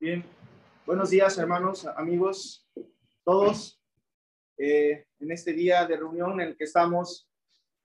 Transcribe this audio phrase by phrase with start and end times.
[0.00, 0.24] Bien,
[0.86, 2.66] buenos días hermanos, amigos,
[3.24, 3.80] todos.
[4.56, 7.28] Eh, en este día de reunión en el que estamos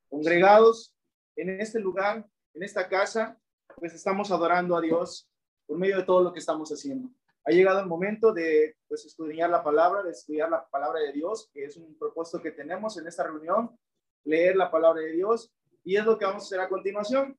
[0.09, 0.95] congregados,
[1.35, 3.39] en este lugar, en esta casa,
[3.77, 5.29] pues estamos adorando a Dios
[5.65, 7.09] por medio de todo lo que estamos haciendo.
[7.45, 11.49] Ha llegado el momento de pues, estudiar la palabra, de estudiar la palabra de Dios,
[11.53, 13.77] que es un propósito que tenemos en esta reunión,
[14.23, 15.53] leer la palabra de Dios,
[15.83, 17.37] y es lo que vamos a hacer a continuación.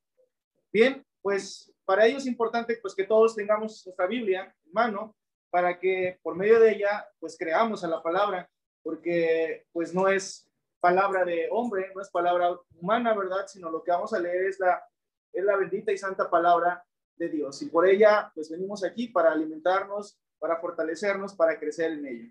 [0.72, 5.16] Bien, pues para ello es importante pues que todos tengamos nuestra Biblia en mano
[5.50, 8.50] para que por medio de ella pues creamos a la palabra,
[8.82, 10.50] porque pues no es
[10.80, 13.46] palabra de hombre, no es palabra humana, ¿verdad?
[13.46, 14.84] Sino lo que vamos a leer es la,
[15.32, 16.84] es la bendita y santa palabra
[17.16, 17.62] de Dios.
[17.62, 22.30] Y por ella pues venimos aquí para alimentarnos, para fortalecernos, para crecer en ello.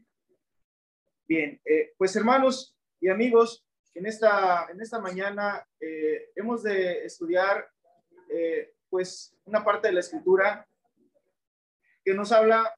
[1.26, 7.68] Bien, eh, pues hermanos y amigos, en esta, en esta mañana eh, hemos de estudiar
[8.30, 10.68] eh, pues una parte de la escritura
[12.06, 12.72] que nos habla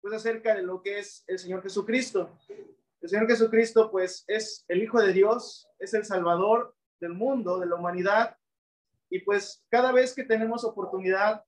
[0.00, 2.30] pues acerca de lo que es el Señor Jesucristo.
[3.00, 7.66] El Señor Jesucristo pues es el Hijo de Dios, es el Salvador del mundo, de
[7.66, 8.36] la humanidad.
[9.10, 11.44] Y pues cada vez que tenemos oportunidad,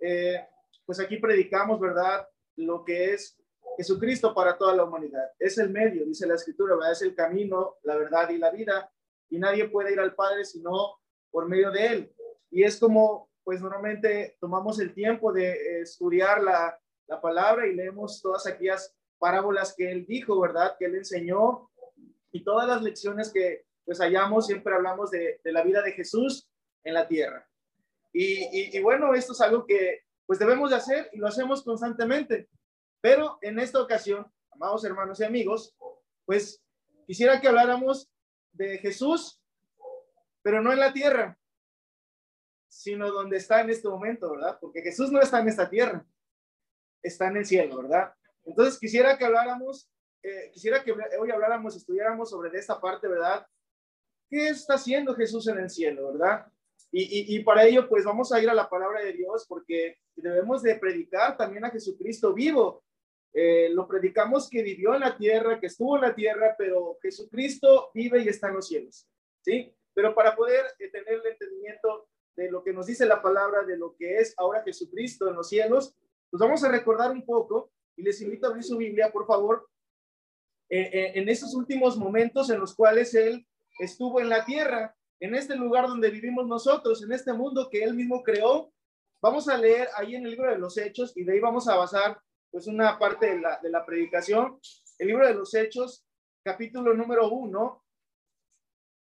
[0.00, 0.48] eh,
[0.86, 2.26] pues aquí predicamos, ¿verdad?
[2.56, 3.36] Lo que es
[3.76, 5.30] Jesucristo para toda la humanidad.
[5.38, 6.92] Es el medio, dice la escritura, ¿verdad?
[6.92, 8.90] Es el camino, la verdad y la vida.
[9.28, 10.98] Y nadie puede ir al Padre sino
[11.30, 12.14] por medio de Él.
[12.50, 18.20] Y es como pues normalmente tomamos el tiempo de estudiar la, la palabra y leemos
[18.22, 20.76] todas aquellas parábolas que él dijo, ¿verdad?
[20.78, 21.70] Que él enseñó
[22.32, 26.48] y todas las lecciones que pues hallamos, siempre hablamos de, la vida de Jesús
[26.84, 27.48] en la tierra.
[28.12, 32.48] Y, y, bueno, esto es algo que pues debemos de hacer y lo hacemos constantemente.
[33.00, 35.74] Pero en esta ocasión, amados hermanos y amigos,
[36.24, 36.62] pues
[37.06, 38.08] quisiera que habláramos
[38.52, 39.40] de Jesús,
[40.42, 41.38] pero no en la tierra,
[42.72, 44.56] sino donde está en este momento, ¿verdad?
[44.58, 46.06] Porque Jesús no está en esta tierra,
[47.02, 48.14] está en el cielo, ¿verdad?
[48.46, 49.90] Entonces quisiera que habláramos,
[50.22, 53.46] eh, quisiera que hoy habláramos, estudiáramos sobre esta parte, ¿verdad?
[54.30, 56.46] ¿Qué está haciendo Jesús en el cielo, verdad?
[56.90, 60.62] Y, y, para ello, pues vamos a ir a la palabra de Dios porque debemos
[60.62, 62.84] de predicar también a Jesucristo vivo.
[63.34, 67.90] Eh, lo predicamos que vivió en la tierra, que estuvo en la tierra, pero Jesucristo
[67.94, 69.06] vive y está en los cielos,
[69.42, 69.74] ¿sí?
[69.94, 73.76] Pero para poder eh, tener el entendimiento de lo que nos dice la palabra, de
[73.76, 75.94] lo que es ahora Jesucristo en los cielos,
[76.30, 79.68] pues vamos a recordar un poco y les invito a abrir su Biblia, por favor,
[80.70, 83.46] eh, eh, en esos últimos momentos en los cuales Él
[83.78, 87.94] estuvo en la tierra, en este lugar donde vivimos nosotros, en este mundo que Él
[87.94, 88.72] mismo creó.
[89.20, 91.76] Vamos a leer ahí en el libro de los Hechos y de ahí vamos a
[91.76, 92.18] basar
[92.50, 94.58] pues una parte de la, de la predicación,
[94.98, 96.04] el libro de los Hechos,
[96.42, 97.84] capítulo número uno,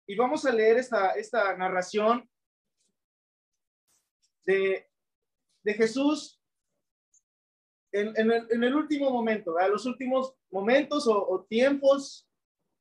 [0.07, 2.29] y vamos a leer esta, esta narración
[4.45, 4.89] de,
[5.63, 6.41] de Jesús
[7.91, 12.27] en, en, el, en, el, último momento, a los últimos momentos o, tiempos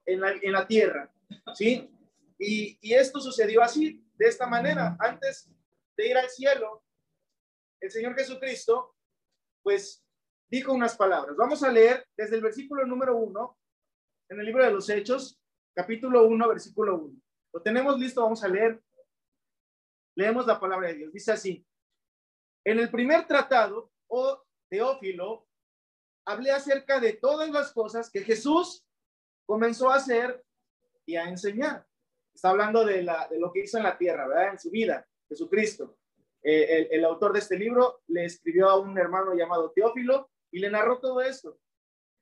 [0.07, 1.13] en la, en la, tierra,
[1.55, 1.91] ¿sí?
[2.39, 4.97] Y, y, esto sucedió así, de esta manera.
[5.01, 5.51] Antes
[5.97, 6.85] de ir al cielo,
[7.81, 8.95] el Señor Jesucristo,
[9.63, 10.05] pues,
[10.49, 11.37] dijo unas palabras.
[11.37, 13.59] Vamos a leer desde el versículo número uno,
[14.29, 15.41] en el libro de los Hechos,
[15.75, 17.21] capítulo 1, versículo 1.
[17.53, 18.81] Lo tenemos listo, vamos a leer
[20.17, 21.13] Leemos la palabra de Dios.
[21.13, 21.67] Dice así.
[22.65, 25.47] En el primer tratado, o Teófilo,
[26.27, 28.85] hablé acerca de todas las cosas que Jesús
[29.47, 30.45] comenzó a hacer
[31.07, 31.87] y a enseñar.
[32.35, 34.53] Está hablando de, la, de lo que hizo en la tierra, ¿verdad?
[34.53, 35.97] En su vida, Jesucristo.
[36.43, 40.61] Eh, el, el, autor de este libro le escribió a un hermano llamado Teófilo y
[40.61, 41.59] le narró todo esto.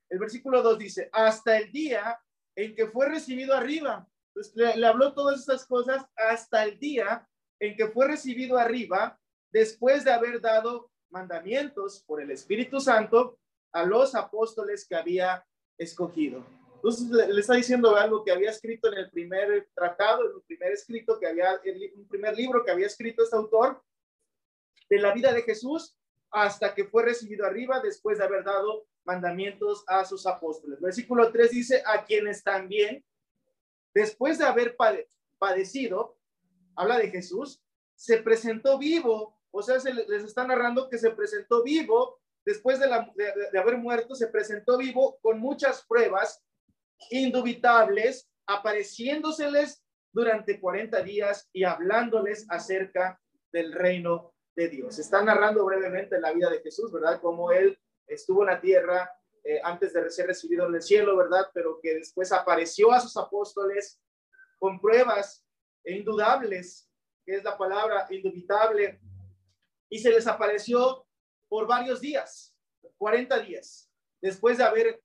[0.09, 2.19] El versículo 2 dice, hasta el día
[2.57, 4.09] en que fue recibido arriba.
[4.29, 7.28] Entonces le, le habló todas estas cosas hasta el día
[7.61, 9.19] en que fue recibido arriba
[9.51, 13.39] después de haber dado mandamientos por el Espíritu Santo
[13.73, 15.45] a los apóstoles que había
[15.77, 16.45] escogido.
[16.77, 20.73] Entonces le, está diciendo algo que había escrito en el primer tratado, en el primer
[20.73, 21.61] escrito que había,
[21.97, 23.83] un primer libro que había escrito este autor
[24.89, 25.97] de la vida de Jesús
[26.31, 30.81] hasta que fue recibido arriba después de haber dado mandamientos a sus apóstoles.
[30.81, 33.03] Versículo 3 dice, a quienes también,
[33.95, 34.77] después de haber
[35.39, 36.18] padecido,
[36.79, 37.63] habla de Jesús,
[37.95, 42.87] se presentó vivo, o sea, se les está narrando que se presentó vivo después de,
[43.59, 46.43] haber muerto, se presentó vivo con muchas pruebas
[47.11, 53.21] indubitables, apareciéndoseles durante 40 días y hablándoles acerca
[53.53, 54.99] del reino de Dios.
[54.99, 57.21] Está narrando brevemente la vida de Jesús, ¿verdad?
[57.21, 59.11] Cómo él estuvo en la tierra
[59.45, 61.49] eh, antes de ser recibido en el cielo, ¿verdad?
[61.53, 64.01] Pero que después apareció a sus apóstoles
[64.59, 65.45] con pruebas
[65.85, 66.91] e indudables,
[67.25, 69.01] que es la palabra indubitable,
[69.91, 71.07] y se les apareció
[71.49, 72.55] por varios días,
[72.99, 73.91] 40 días.
[74.21, 75.03] Después de haber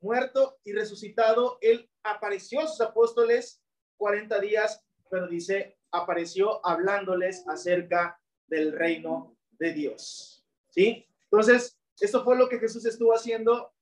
[0.00, 3.62] muerto y resucitado, él apareció a sus apóstoles
[3.98, 10.44] 40 días, pero dice, apareció hablándoles acerca del reino de Dios.
[10.70, 11.06] ¿Sí?
[11.24, 13.72] Entonces, esto fue lo que Jesús estuvo haciendo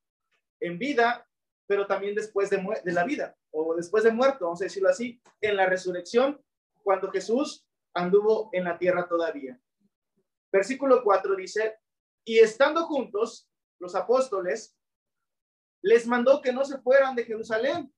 [0.61, 1.27] en vida,
[1.67, 5.21] pero también después de, de la vida, o después de muerto, vamos a decirlo así,
[5.41, 6.41] en la resurrección,
[6.83, 9.61] cuando Jesús anduvo en la tierra todavía.
[10.53, 11.79] Versículo 4 dice,
[12.25, 13.49] y estando juntos,
[13.79, 14.77] los apóstoles,
[15.83, 17.93] les mandó que no se fueran de Jerusalén,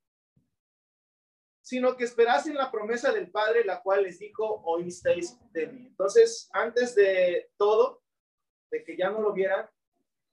[1.63, 5.87] sino que esperasen la promesa del Padre, la cual les dijo, oísteis de mí.
[5.87, 8.03] Entonces, antes de todo,
[8.71, 9.69] de que ya no lo vieran,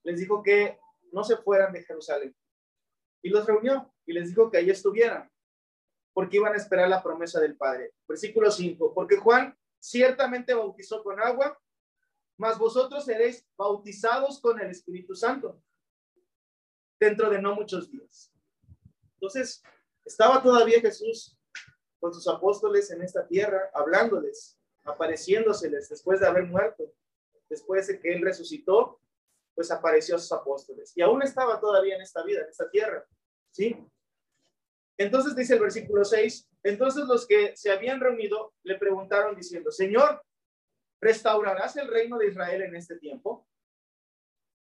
[0.02, 0.78] les dijo que
[1.12, 2.34] no se fueran de Jerusalén.
[3.22, 5.30] Y los reunió y les dijo que allí estuvieran,
[6.12, 7.92] porque iban a esperar la promesa del Padre.
[8.08, 11.58] Versículo 5, porque Juan ciertamente bautizó con agua,
[12.36, 15.62] mas vosotros seréis bautizados con el Espíritu Santo
[16.98, 18.32] dentro de no muchos días.
[19.14, 19.62] Entonces,
[20.04, 21.38] estaba todavía Jesús
[21.98, 26.92] con sus apóstoles en esta tierra, hablándoles, apareciéndoseles después de haber muerto,
[27.48, 28.99] después de que Él resucitó,
[29.60, 30.90] pues apareció a sus apóstoles.
[30.96, 33.04] Y aún estaba todavía en esta vida, en esta tierra.
[33.50, 33.76] ¿Sí?
[34.96, 40.22] Entonces dice el versículo 6, entonces los que se habían reunido le preguntaron diciendo, Señor,
[40.98, 43.46] ¿restaurarás el reino de Israel en este tiempo?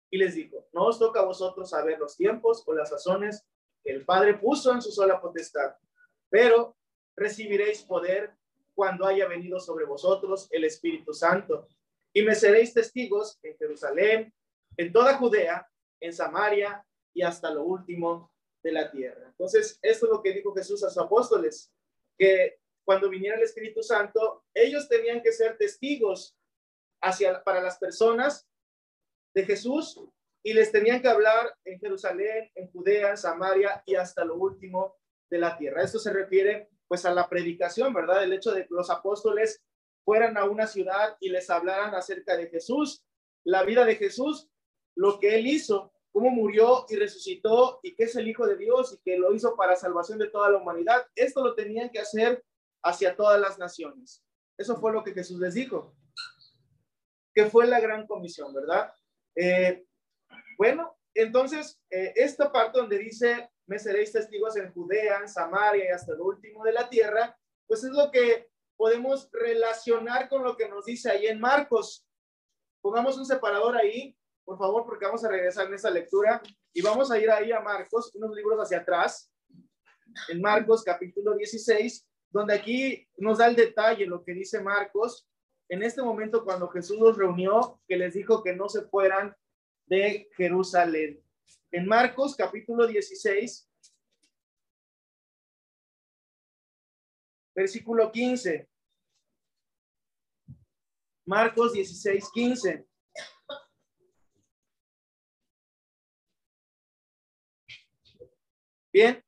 [0.09, 3.45] y les dijo, no os toca a vosotros saber los tiempos o las razones
[3.83, 5.75] que el Padre puso en su sola potestad,
[6.29, 6.75] pero
[7.15, 8.33] recibiréis poder
[8.73, 11.67] cuando haya venido sobre vosotros el Espíritu Santo,
[12.13, 14.33] y me seréis testigos en Jerusalén,
[14.77, 15.67] en toda Judea,
[15.99, 18.31] en Samaria y hasta lo último
[18.63, 19.27] de la tierra.
[19.27, 21.73] Entonces, esto es lo que dijo Jesús a sus apóstoles,
[22.17, 26.37] que cuando viniera el Espíritu Santo, ellos tenían que ser testigos
[27.01, 28.47] hacia para las personas
[29.33, 29.99] de Jesús
[30.43, 34.95] y les tenían que hablar en Jerusalén, en Judea, en Samaria y hasta lo último
[35.29, 35.83] de la tierra.
[35.83, 38.23] Esto se refiere pues a la predicación, ¿verdad?
[38.23, 39.61] El hecho de que los apóstoles
[40.05, 43.03] fueran a una ciudad y les hablaran acerca de Jesús,
[43.43, 44.49] la vida de Jesús,
[44.97, 48.93] lo que él hizo, cómo murió y resucitó y que es el Hijo de Dios
[48.93, 51.05] y que lo hizo para salvación de toda la humanidad.
[51.15, 52.43] Esto lo tenían que hacer
[52.83, 54.23] hacia todas las naciones.
[54.57, 55.95] Eso fue lo que Jesús les dijo,
[57.33, 58.91] que fue la gran comisión, ¿verdad?
[59.35, 59.85] Eh,
[60.57, 65.89] bueno, entonces, eh, esta parte donde dice, me seréis testigos en Judea, en Samaria y
[65.89, 70.67] hasta el último de la tierra, pues es lo que podemos relacionar con lo que
[70.67, 72.07] nos dice ahí en Marcos.
[72.81, 74.16] Pongamos un separador ahí,
[74.47, 76.41] por favor, porque vamos a regresar en esta lectura
[76.71, 79.29] y vamos a ir ahí a Marcos, unos libros hacia atrás,
[80.29, 85.27] en Marcos capítulo 16, donde aquí nos da el detalle, lo que dice Marcos,
[85.67, 89.35] en este momento cuando Jesús los reunió, que les dijo que no se fueran
[89.85, 91.21] de Jerusalén.
[91.69, 93.69] En Marcos capítulo 16,
[97.53, 98.69] versículo 15.
[101.25, 102.87] Marcos 16, 15.
[108.97, 109.23] Bien,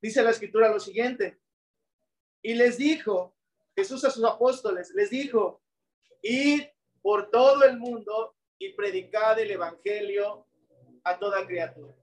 [0.00, 1.38] dice la escritura lo siguiente.
[2.40, 3.36] Y les dijo,
[3.76, 5.60] Jesús a sus apóstoles, les dijo,
[6.22, 6.72] ir
[7.02, 10.46] por todo el mundo y predicar el evangelio
[11.04, 11.94] a toda criatura.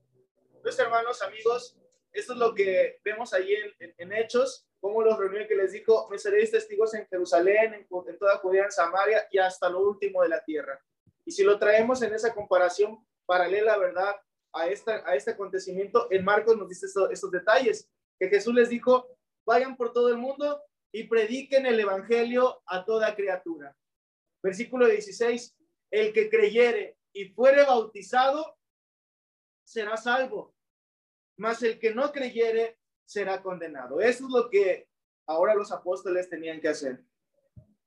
[0.57, 1.75] Entonces, hermanos, amigos,
[2.11, 6.19] esto es lo que vemos ahí en, Hechos, como los reunió que les dijo, me
[6.19, 10.29] seréis testigos en Jerusalén, en, en, toda Judea, en Samaria y hasta lo último de
[10.29, 10.79] la tierra.
[11.25, 14.15] Y si lo traemos en esa comparación paralela, ¿verdad?
[14.53, 17.89] A, esta, a este acontecimiento, en Marcos nos dice estos detalles,
[18.19, 19.07] que Jesús les dijo,
[19.45, 20.61] vayan por todo el mundo
[20.91, 23.75] y prediquen el evangelio a toda criatura.
[24.41, 25.55] Versículo 16,
[25.91, 28.57] el que creyere y fuere bautizado
[29.63, 30.55] será salvo,
[31.37, 33.99] mas el que no creyere será condenado.
[33.99, 34.87] Eso es lo que
[35.27, 37.03] ahora los apóstoles tenían que hacer,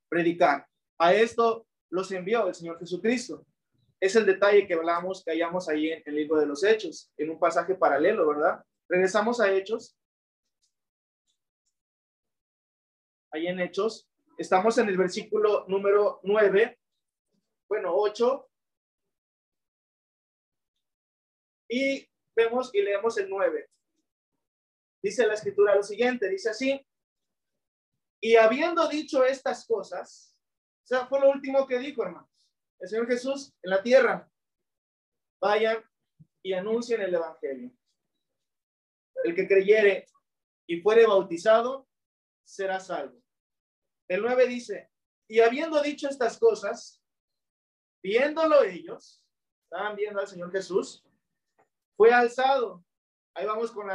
[0.08, 0.68] predicar.
[0.98, 3.46] A esto los envió el Señor Jesucristo.
[4.00, 7.30] Es el detalle que hablamos, que hallamos ahí en el libro de los Hechos, en
[7.30, 8.64] un pasaje paralelo, ¿verdad?
[8.88, 9.96] Regresamos a Hechos.
[13.30, 16.78] Ahí en Hechos, Estamos en el versículo número 9,
[17.68, 18.50] bueno, 8.
[21.68, 23.68] Y vemos y leemos el 9.
[25.02, 26.86] Dice la escritura lo siguiente, dice así,
[28.18, 30.34] y habiendo dicho estas cosas,
[30.84, 32.39] o sea, fue lo último que dijo, hermanos,
[32.80, 34.28] el Señor Jesús en la tierra,
[35.40, 35.84] vayan
[36.42, 37.70] y anuncien el Evangelio.
[39.22, 40.06] El que creyere
[40.66, 41.86] y fuere bautizado
[42.42, 43.22] será salvo.
[44.08, 44.90] El 9 dice,
[45.28, 47.02] y habiendo dicho estas cosas,
[48.02, 49.24] viéndolo ellos,
[49.64, 51.04] estaban viendo al Señor Jesús,
[51.96, 52.84] fue alzado.
[53.34, 53.86] Ahí vamos con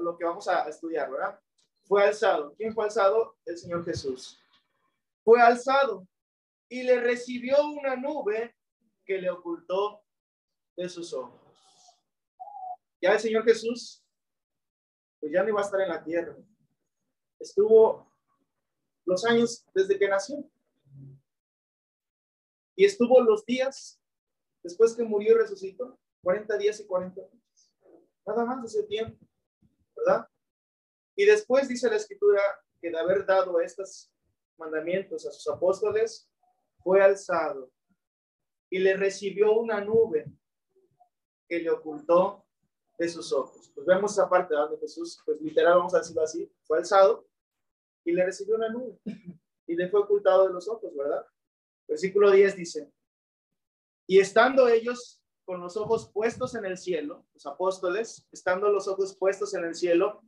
[0.00, 1.38] lo que vamos a estudiar, ¿verdad?
[1.84, 2.54] Fue alzado.
[2.54, 3.36] ¿Quién fue alzado?
[3.44, 4.40] El Señor Jesús.
[5.24, 6.06] Fue alzado
[6.68, 8.56] y le recibió una nube
[9.04, 10.02] que le ocultó
[10.76, 11.40] de sus ojos.
[13.00, 14.04] Ya el Señor Jesús,
[15.20, 16.36] pues ya no iba a estar en la tierra.
[17.38, 18.12] Estuvo
[19.04, 20.48] los años desde que nació.
[22.74, 24.00] Y estuvo los días
[24.62, 27.72] después que murió y resucitó, 40 días y 40 días.
[28.26, 29.24] Nada más ese tiempo,
[29.94, 30.28] ¿verdad?
[31.14, 32.42] Y después dice la escritura
[32.80, 34.12] que de haber dado estos
[34.58, 36.28] mandamientos a sus apóstoles,
[36.86, 37.68] fue alzado
[38.70, 40.24] y le recibió una nube
[41.48, 42.46] que le ocultó
[42.96, 43.72] de sus ojos.
[43.74, 47.26] Pues vemos esa parte donde Jesús, pues literal vamos a decirlo así, fue alzado
[48.04, 49.00] y le recibió una nube
[49.66, 51.26] y le fue ocultado de los ojos, ¿verdad?
[51.88, 52.92] Versículo 10 dice,
[54.06, 59.16] y estando ellos con los ojos puestos en el cielo, los apóstoles, estando los ojos
[59.16, 60.22] puestos en el cielo,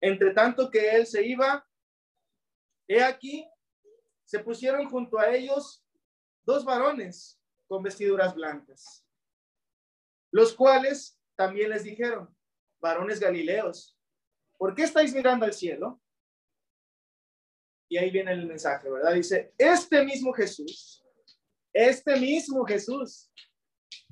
[0.00, 1.66] entre tanto que él se iba,
[2.86, 3.44] he aquí,
[4.24, 5.82] se pusieron junto a ellos
[6.46, 9.04] dos varones con vestiduras blancas,
[10.30, 12.34] los cuales también les dijeron,
[12.80, 13.98] varones galileos,
[14.56, 16.00] ¿por qué estáis mirando al cielo?
[17.88, 19.12] Y ahí viene el mensaje, ¿verdad?
[19.12, 21.04] Dice, este mismo Jesús,
[21.72, 23.30] este mismo Jesús,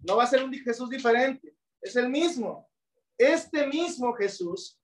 [0.02, 2.68] no va a ser un Jesús diferente, es el mismo,
[3.16, 4.78] este mismo Jesús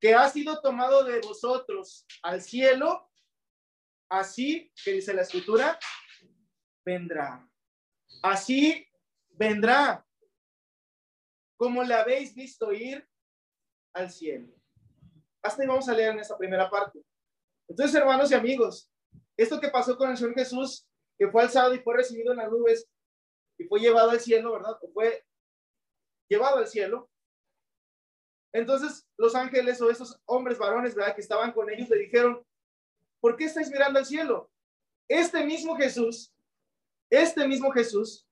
[0.00, 3.10] que ha sido tomado de vosotros al cielo,
[4.10, 5.78] así que dice la escritura,
[6.84, 7.48] vendrá.
[8.22, 8.86] Así
[9.30, 10.06] vendrá,
[11.56, 13.08] como le habéis visto ir
[13.92, 14.52] al cielo.
[15.42, 17.02] Hasta ahí vamos a leer en esta primera parte.
[17.68, 18.90] Entonces, hermanos y amigos,
[19.36, 20.86] esto que pasó con el Señor Jesús,
[21.18, 22.88] que fue alzado y fue recibido en las nubes
[23.58, 24.76] y fue llevado al cielo, ¿verdad?
[24.82, 25.24] O fue
[26.28, 27.10] llevado al cielo.
[28.52, 31.14] Entonces, los ángeles o esos hombres varones, ¿verdad?
[31.14, 32.44] Que estaban con ellos le dijeron,
[33.20, 34.50] ¿por qué estáis mirando al cielo?
[35.08, 36.33] Este mismo Jesús
[37.16, 38.26] este mismo Jesús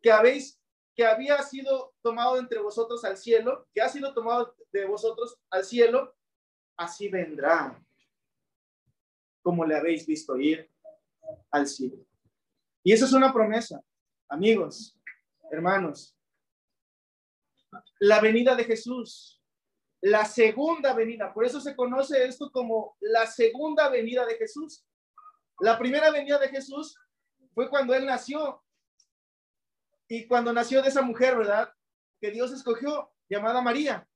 [0.00, 0.60] que habéis,
[0.94, 5.64] que había sido tomado entre vosotros al cielo, que ha sido tomado de vosotros al
[5.64, 6.14] cielo,
[6.76, 7.82] así vendrá,
[9.42, 10.70] como le habéis visto ir
[11.50, 12.04] al cielo.
[12.82, 13.82] Y eso es una promesa,
[14.28, 14.98] amigos,
[15.50, 16.16] hermanos.
[17.98, 19.42] La venida de Jesús,
[20.00, 24.84] la segunda venida, por eso se conoce esto como la segunda venida de Jesús.
[25.60, 26.94] La primera venida de Jesús
[27.54, 28.62] fue cuando él nació.
[30.08, 31.72] Y cuando nació de esa mujer, ¿verdad?
[32.20, 34.08] Que Dios escogió, llamada María.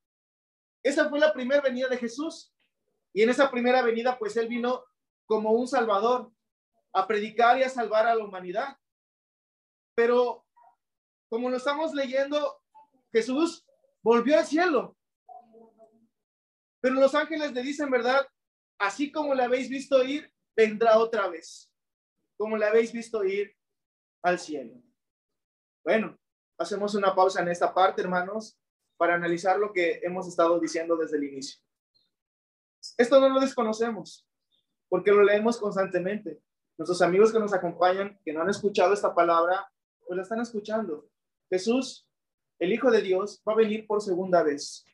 [0.83, 2.53] Esa fue la primera venida de Jesús.
[3.13, 4.85] Y en esa primera venida, pues él vino
[5.27, 6.31] como un salvador
[6.93, 8.77] a predicar y a salvar a la humanidad.
[9.95, 10.47] Pero
[11.29, 12.61] como lo estamos leyendo,
[13.13, 13.67] Jesús
[14.03, 14.97] volvió al cielo.
[16.81, 18.27] Pero los ángeles le dicen, ¿verdad?
[18.79, 21.68] Así como le habéis visto ir, vendrá otra vez
[22.39, 23.55] como le habéis visto ir
[24.23, 24.81] al cielo.
[25.85, 26.19] Bueno,
[26.57, 28.59] hacemos una pausa en esta parte, hermanos,
[28.97, 31.61] para analizar lo que hemos estado diciendo desde el inicio.
[32.97, 34.27] Esto no lo desconocemos,
[34.89, 36.41] porque lo leemos constantemente.
[36.79, 39.71] Nuestros amigos que nos acompañan, que no han escuchado esta palabra,
[40.07, 41.09] pues la están escuchando.
[41.51, 42.09] Jesús,
[42.61, 44.85] el Hijo de Dios, va a venir por segunda vez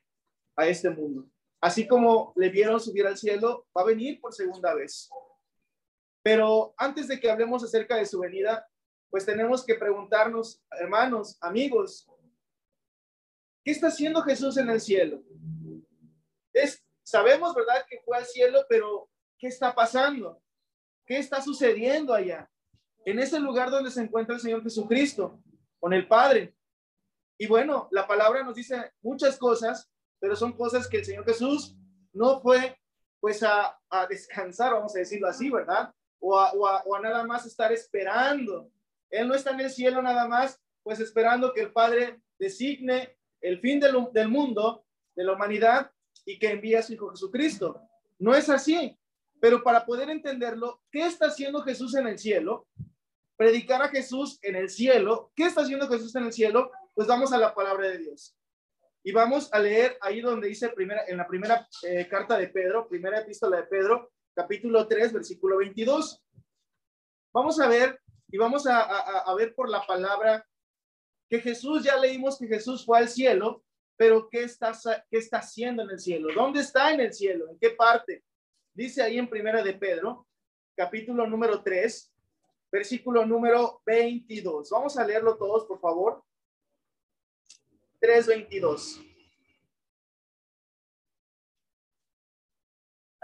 [0.57, 1.27] a este mundo.
[1.61, 5.11] Así como le vieron subir al cielo, va a venir por segunda vez.
[6.25, 8.67] Pero antes de que hablemos acerca de su venida,
[9.11, 12.09] pues tenemos que preguntarnos, hermanos, amigos,
[13.63, 15.23] ¿qué está haciendo Jesús en el cielo?
[16.55, 20.43] Es, sabemos, ¿verdad?, que fue al cielo, pero ¿qué está pasando?
[21.05, 22.51] ¿Qué está sucediendo allá?
[23.05, 25.39] En ese lugar donde se encuentra el Señor Jesucristo,
[25.79, 26.57] con el Padre.
[27.37, 31.77] Y bueno, la palabra nos dice muchas cosas, pero son cosas que el Señor Jesús
[32.15, 32.79] no fue
[33.21, 35.95] pues a, a descansar, vamos a decirlo así, ¿verdad?
[36.25, 38.71] O a, nada más estar esperando.
[39.11, 43.61] Él no está en el cielo nada más, pues esperando que el Padre designe el
[43.61, 45.91] fin del, mundo, de la humanidad,
[46.25, 47.81] y que envíe a su Hijo Jesucristo.
[48.19, 48.97] No es así.
[49.39, 52.67] Pero para poder entenderlo, ¿qué está haciendo Jesús en el cielo?
[53.37, 55.31] Predicar a Jesús en el cielo.
[55.37, 56.71] ¿Qué está haciendo Jesús en el cielo?
[56.95, 58.35] Pues vamos a la palabra de Dios.
[59.03, 62.89] Y vamos a leer ahí donde dice primera, en la primera eh, carta de Pedro,
[62.89, 66.23] primera epístola de Pedro, capítulo 3, versículo 22.
[67.33, 70.47] Vamos a ver y vamos a, ver por la palabra
[71.29, 73.65] que Jesús, ya leímos que Jesús fue al cielo,
[73.97, 74.73] pero ¿qué está,
[75.11, 76.29] ¿qué está haciendo en el cielo?
[76.35, 77.49] ¿Dónde está en el cielo?
[77.49, 78.25] ¿En qué parte?
[78.73, 80.27] Dice ahí en primera de Pedro,
[80.77, 82.13] capítulo número 3,
[82.73, 84.69] versículo número 22.
[84.71, 86.25] Vamos a leerlo todos, por favor.
[88.01, 89.14] 3.22.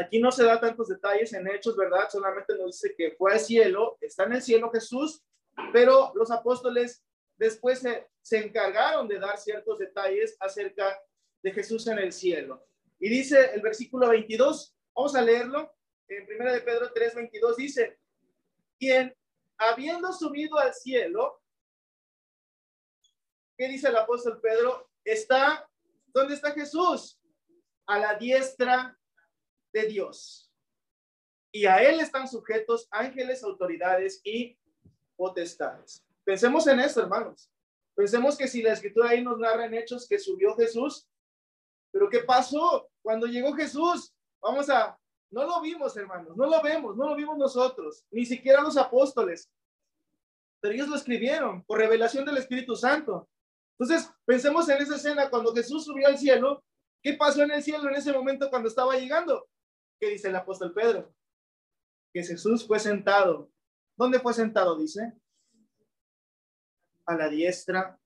[0.01, 2.09] Aquí no se da tantos detalles en hechos, ¿verdad?
[2.09, 5.23] Solamente nos dice que fue al cielo, está en el cielo Jesús,
[5.75, 7.05] pero los apóstoles
[7.37, 10.99] después se, encargaron de dar ciertos detalles acerca
[11.43, 12.67] de Jesús en el cielo.
[12.99, 15.71] Y dice el versículo 22, vamos a leerlo,
[16.09, 17.99] en primera de Pedro 3, 22 dice,
[18.79, 19.15] quien
[19.59, 21.43] habiendo subido al cielo,
[23.59, 24.89] ¿qué dice el apóstol Pedro?
[25.05, 25.69] Está,
[26.07, 27.21] ¿dónde está Jesús?
[27.85, 28.97] A la diestra
[29.73, 30.51] de Dios.
[31.53, 34.57] Y a él están sujetos ángeles, autoridades y
[35.17, 36.05] potestades.
[36.25, 37.51] Pensemos en esto, hermanos.
[37.95, 41.09] Pensemos que si la escritura ahí nos narra en hechos que subió Jesús,
[41.91, 44.15] pero ¿qué pasó cuando llegó Jesús?
[44.41, 44.99] Vamos a,
[45.31, 49.51] no lo vimos, hermanos, no lo vemos, no lo vimos nosotros, ni siquiera los apóstoles,
[50.61, 53.29] pero ellos lo escribieron por revelación del Espíritu Santo.
[53.79, 56.63] Entonces, pensemos en esa escena cuando Jesús subió al cielo.
[57.03, 59.49] ¿Qué pasó en el cielo en ese momento cuando estaba llegando?
[60.01, 61.15] ¿Qué dice el apóstol Pedro?
[62.13, 63.53] Que Jesús fue sentado.
[63.97, 64.79] ¿Dónde fue sentado?
[64.79, 65.13] Dice.
[67.05, 68.01] A la diestra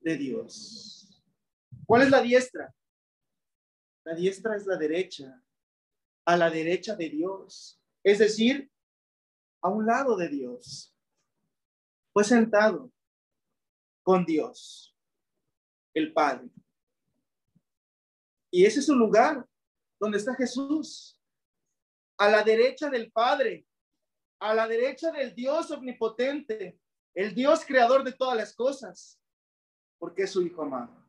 [0.00, 1.20] de Dios.
[1.84, 2.72] ¿Cuál es la diestra?
[4.04, 5.42] La diestra es la derecha.
[6.24, 7.80] A la derecha de Dios.
[8.04, 8.70] Es decir,
[9.60, 10.94] a un lado de Dios.
[12.12, 12.92] Fue sentado
[14.04, 14.94] con Dios,
[15.94, 16.50] el Padre.
[18.50, 19.48] Y ese es su lugar
[19.98, 21.18] donde está Jesús
[22.22, 23.66] a la derecha del Padre,
[24.38, 26.78] a la derecha del Dios omnipotente,
[27.14, 29.20] el Dios creador de todas las cosas,
[29.98, 31.04] porque es su Hijo amado.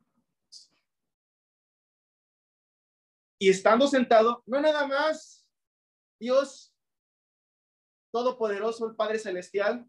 [3.38, 5.48] Y estando sentado, no nada más
[6.20, 6.74] Dios
[8.12, 9.86] Todopoderoso, el Padre Celestial,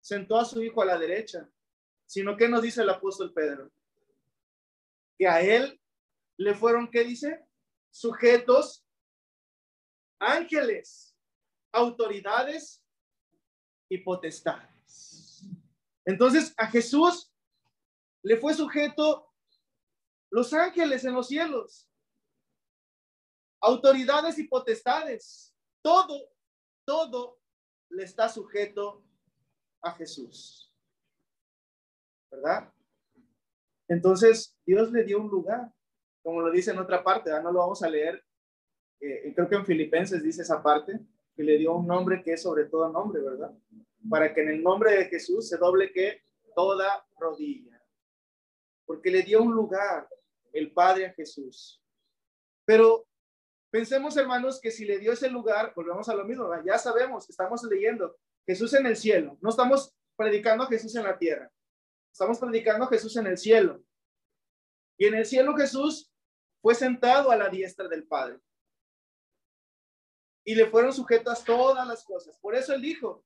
[0.00, 1.50] sentó a su Hijo a la derecha,
[2.06, 3.72] sino que nos dice el apóstol Pedro,
[5.18, 5.80] que a él
[6.36, 7.44] le fueron, ¿qué dice?
[7.90, 8.87] Sujetos
[10.18, 11.16] ángeles,
[11.72, 12.84] autoridades
[13.88, 15.44] y potestades.
[16.04, 17.32] Entonces a Jesús
[18.22, 19.32] le fue sujeto
[20.30, 21.88] los ángeles en los cielos,
[23.60, 25.54] autoridades y potestades.
[25.82, 26.30] Todo,
[26.84, 27.40] todo
[27.90, 29.04] le está sujeto
[29.82, 30.72] a Jesús.
[32.30, 32.72] ¿Verdad?
[33.88, 35.72] Entonces Dios le dio un lugar,
[36.22, 38.22] como lo dice en otra parte, no lo vamos a leer
[39.00, 41.00] eh, creo que en Filipenses dice esa parte,
[41.36, 43.56] que le dio un nombre que es sobre todo nombre, ¿verdad?
[44.10, 46.22] Para que en el nombre de Jesús se doble que
[46.54, 47.80] toda rodilla.
[48.84, 50.08] Porque le dio un lugar
[50.52, 51.80] el Padre a Jesús.
[52.64, 53.06] Pero
[53.70, 57.62] pensemos, hermanos, que si le dio ese lugar, volvemos a lo mismo, ya sabemos, estamos
[57.62, 61.52] leyendo Jesús en el cielo, no estamos predicando a Jesús en la tierra,
[62.10, 63.80] estamos predicando a Jesús en el cielo.
[64.96, 66.10] Y en el cielo Jesús
[66.60, 68.40] fue sentado a la diestra del Padre
[70.48, 72.38] y le fueron sujetas todas las cosas.
[72.38, 73.22] Por eso él dijo,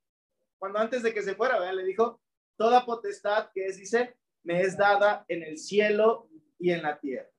[0.59, 2.21] cuando antes de que se fuera, le dijo,
[2.57, 7.31] toda potestad que es, dice, me es dada en el cielo y en la tierra.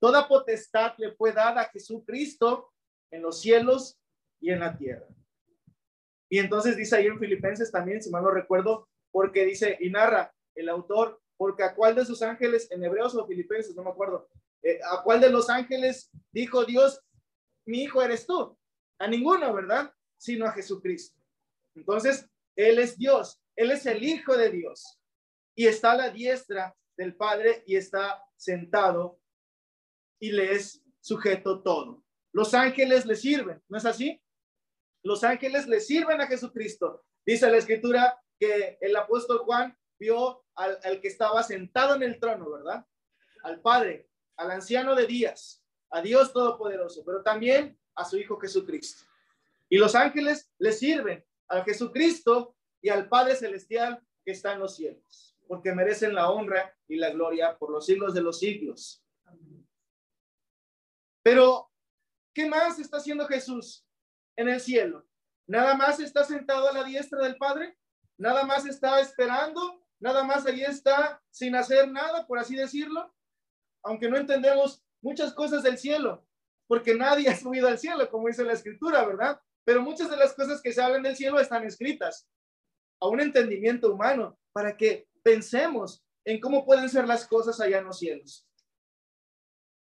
[0.00, 2.72] Toda potestad le fue dada a Jesucristo
[3.12, 3.96] en los cielos
[4.40, 5.06] y en la tierra.
[6.28, 10.34] Y entonces dice ahí en Filipenses también, si mal no recuerdo, porque dice y narra
[10.56, 14.28] el autor, porque a cuál de sus ángeles, en hebreos o filipenses, no me acuerdo,
[14.64, 17.00] eh, a cuál de los ángeles dijo Dios,
[17.64, 18.58] mi hijo eres tú
[18.98, 19.92] a ninguno, ¿verdad?
[20.16, 21.18] Sino a Jesucristo.
[21.74, 24.98] Entonces, Él es Dios, Él es el Hijo de Dios
[25.54, 29.20] y está a la diestra del Padre y está sentado
[30.20, 32.04] y le es sujeto todo.
[32.32, 34.20] Los ángeles le sirven, ¿no es así?
[35.02, 37.04] Los ángeles le sirven a Jesucristo.
[37.24, 42.50] Dice la escritura que el apóstol Juan vio al, que estaba sentado en el trono,
[42.50, 42.86] ¿verdad?
[43.42, 49.04] Al Padre, al anciano de días, a Dios Todopoderoso, pero también a su Hijo Jesucristo.
[49.68, 54.76] Y los ángeles le sirven a Jesucristo y al Padre Celestial que está en los
[54.76, 59.02] cielos, porque merecen la honra y la gloria por los siglos de los siglos.
[61.22, 61.70] Pero,
[62.32, 63.84] ¿qué más está haciendo Jesús
[64.36, 65.06] en el cielo?
[65.46, 67.76] ¿Nada más está sentado a la diestra del Padre?
[68.16, 69.82] ¿Nada más está esperando?
[69.98, 73.12] ¿Nada más ahí está sin hacer nada, por así decirlo?
[73.82, 76.27] Aunque no entendemos muchas cosas del cielo,
[76.68, 79.40] porque nadie ha subido al cielo, como dice la escritura, ¿verdad?
[79.64, 82.28] Pero muchas de las cosas que se hablan del cielo están escritas
[83.00, 87.84] a un entendimiento humano para que pensemos en cómo pueden ser las cosas allá en
[87.84, 88.46] los cielos.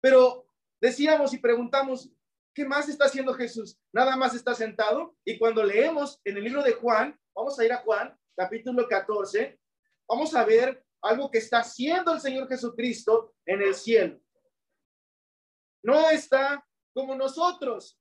[0.02, 0.48] Pero
[0.80, 2.12] decíamos y preguntamos,
[2.54, 3.80] ¿qué más está haciendo Jesús?
[3.91, 5.15] Nada más está sentado.
[5.26, 9.60] Y cuando leemos en el libro de Juan, vamos a ir a Juan, capítulo 14,
[10.08, 14.19] vamos a ver algo que está haciendo el Señor Jesucristo en el cielo.
[15.84, 17.99] No está como nosotros,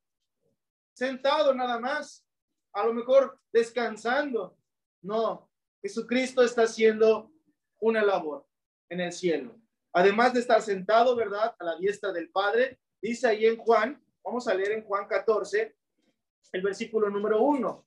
[0.92, 2.24] sentado nada más,
[2.72, 4.56] a lo mejor descansando.
[5.02, 5.50] No,
[5.82, 7.32] Jesucristo está haciendo
[7.80, 8.46] una labor
[8.88, 9.60] en el cielo.
[9.92, 11.56] Además de estar sentado, ¿verdad?
[11.58, 15.76] A la diestra del Padre, dice ahí en Juan, vamos a leer en Juan 14,
[16.52, 17.86] el versículo número 1.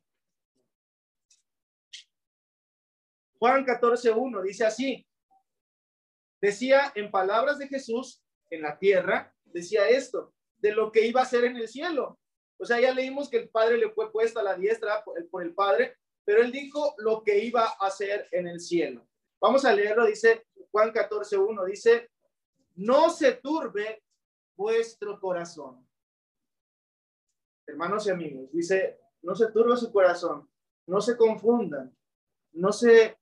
[3.40, 5.08] Juan 14, 1 dice así.
[6.42, 11.26] Decía en palabras de Jesús en la tierra, decía esto, de lo que iba a
[11.26, 12.20] ser en el cielo.
[12.58, 15.54] O sea, ya leímos que el Padre le fue puesto a la diestra por el,
[15.54, 19.08] Padre, pero él dijo lo que iba a hacer en el cielo.
[19.40, 22.10] Vamos a leerlo, dice Juan 14, 1, dice,
[22.76, 24.04] no se turbe
[24.56, 25.88] vuestro corazón.
[27.68, 30.50] Hermanos y amigos, dice, no se turbe su corazón,
[30.88, 31.96] no se confundan,
[32.54, 33.18] no se,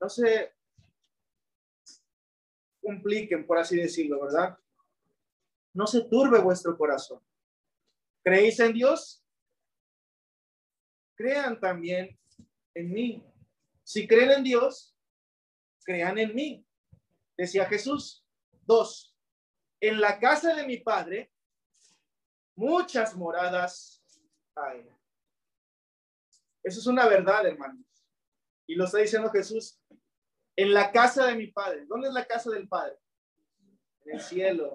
[0.00, 0.54] no se
[2.80, 4.58] compliquen, por así decirlo, ¿verdad?
[5.78, 7.22] No se turbe vuestro corazón.
[8.24, 9.24] ¿Creéis en Dios?
[11.14, 12.18] Crean también
[12.74, 13.24] en mí.
[13.84, 14.98] Si creen en Dios,
[15.84, 16.66] crean en mí.
[17.36, 18.26] Decía Jesús.
[18.62, 19.16] Dos,
[19.80, 21.32] en la casa de mi Padre,
[22.56, 24.02] muchas moradas
[24.56, 24.84] hay.
[26.64, 27.86] Eso es una verdad, hermanos.
[28.66, 29.80] Y lo está diciendo Jesús.
[30.56, 31.86] En la casa de mi Padre.
[31.86, 32.98] ¿Dónde es la casa del Padre?
[34.06, 34.74] En el cielo.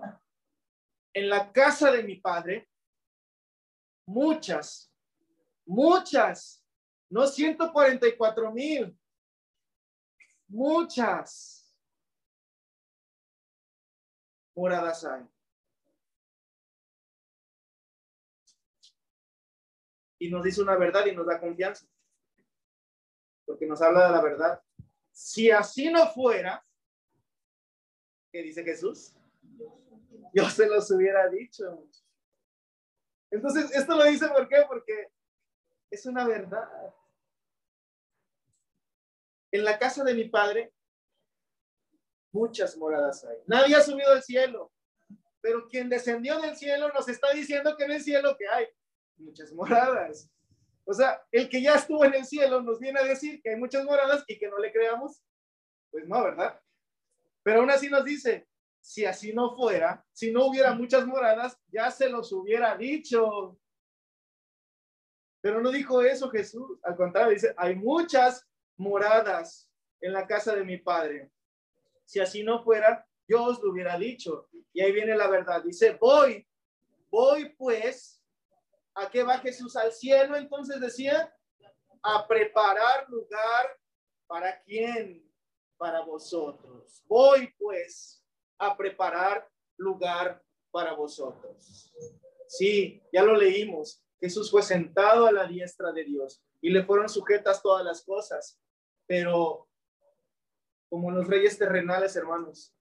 [1.14, 2.70] En la casa de mi Padre,
[4.08, 4.92] muchas,
[5.66, 6.66] muchas,
[7.10, 8.98] no 144 mil,
[10.48, 11.76] muchas
[14.56, 15.24] moradas hay.
[20.20, 21.86] Y nos dice una verdad y nos da confianza.
[23.46, 24.64] Porque nos habla de la verdad.
[25.12, 26.66] Si así no fuera,
[28.32, 29.16] ¿qué dice Jesús?
[30.34, 31.88] Yo se los hubiera dicho.
[33.32, 34.64] Entonces, esto lo dice ¿por qué?
[34.68, 35.12] Porque
[35.90, 36.94] es una verdad.
[39.52, 40.74] En la casa de mi padre
[42.34, 43.38] muchas moradas hay.
[43.46, 44.72] Nadie ha subido al cielo,
[45.40, 48.68] pero quien descendió del cielo nos está diciendo que en el cielo que hay
[49.18, 50.30] muchas moradas.
[50.84, 53.56] O sea, el que ya estuvo en el cielo nos viene a decir que hay
[53.56, 55.24] muchas moradas y que no le creamos.
[55.92, 56.60] Pues no, ¿verdad?
[57.44, 58.48] Pero aún así nos dice,
[58.84, 63.58] si así no fuera, si no hubiera muchas moradas, ya se los hubiera dicho.
[65.40, 70.66] Pero no dijo eso Jesús, al contrario, dice, hay muchas moradas en la casa de
[70.66, 71.32] mi Padre.
[72.04, 74.50] Si así no fuera, yo os lo hubiera dicho.
[74.74, 75.64] Y ahí viene la verdad.
[75.64, 76.46] Dice, voy,
[77.10, 78.22] voy pues.
[78.96, 80.36] ¿A qué va Jesús al cielo?
[80.36, 81.34] Entonces decía,
[82.02, 83.80] a preparar lugar
[84.28, 85.26] para quién?
[85.78, 87.02] Para vosotros.
[87.08, 88.23] Voy pues
[88.68, 89.48] a preparar
[89.78, 91.92] lugar para vosotros.
[92.48, 94.04] Sí, ya lo leímos.
[94.20, 98.60] Jesús fue sentado a la diestra de Dios y le fueron sujetas todas las cosas.
[99.06, 99.68] Pero
[100.94, 102.72] como los reyes terrenales, hermanos.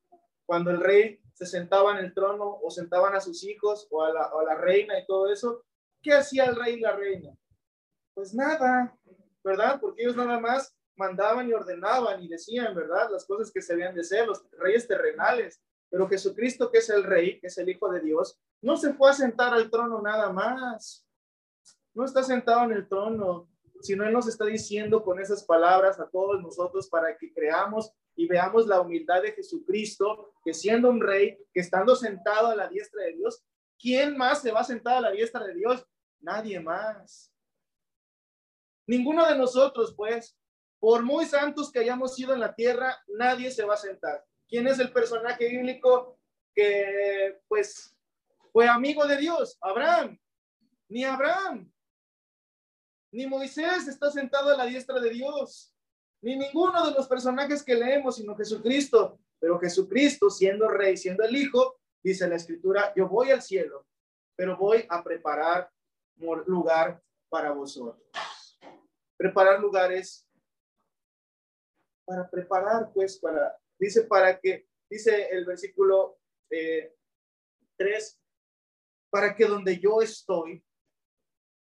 [0.45, 4.13] Cuando el rey se sentaba en el trono o sentaban a sus hijos o a
[4.13, 5.65] la, reina y todo eso,
[6.03, 7.35] ¿qué hacía el rey y la reina?
[8.13, 8.95] Pues nada,
[9.43, 9.81] ¿verdad?
[9.81, 13.09] Porque ellos nada más mandaban y ordenaban y decían, ¿verdad?
[13.11, 15.63] Las cosas que se habían de ser, los reyes terrenales.
[15.93, 19.11] Pero Jesucristo, que es el rey, que es el Hijo de Dios, no se fue
[19.11, 21.07] a sentar al trono nada más.
[21.93, 23.51] No está sentado en el trono,
[23.83, 28.27] sino Él nos está diciendo con esas palabras a todos nosotros para que creamos y
[28.27, 33.03] veamos la humildad de Jesucristo, que siendo un rey, que estando sentado a la diestra
[33.05, 33.45] de Dios,
[33.79, 35.87] ¿quién más se va a sentar a la diestra de Dios?
[36.21, 37.31] Nadie más.
[38.87, 40.39] Ninguno de nosotros, pues,
[40.81, 44.25] por muy santos que hayamos sido en la tierra, nadie se va a sentar.
[44.53, 46.19] ¿Quién es el personaje bíblico
[46.55, 47.97] que, pues,
[48.53, 49.57] fue amigo de Dios?
[49.63, 50.21] Abraham.
[50.91, 51.73] Ni Abraham,
[53.11, 55.75] ni Moisés está sentado a la diestra de Dios
[56.21, 59.19] ni ninguno de los personajes que leemos, sino Jesucristo.
[59.41, 63.87] Pero Jesucristo, siendo rey, siendo el Hijo, dice la Escritura, yo voy al cielo,
[64.37, 65.71] pero voy a preparar
[66.45, 68.07] lugar para vosotros.
[69.17, 70.29] Preparar lugares
[72.05, 76.71] para preparar, pues, para, dice, para que, dice el versículo 3,
[77.79, 78.19] eh,
[79.11, 80.65] para que donde yo estoy,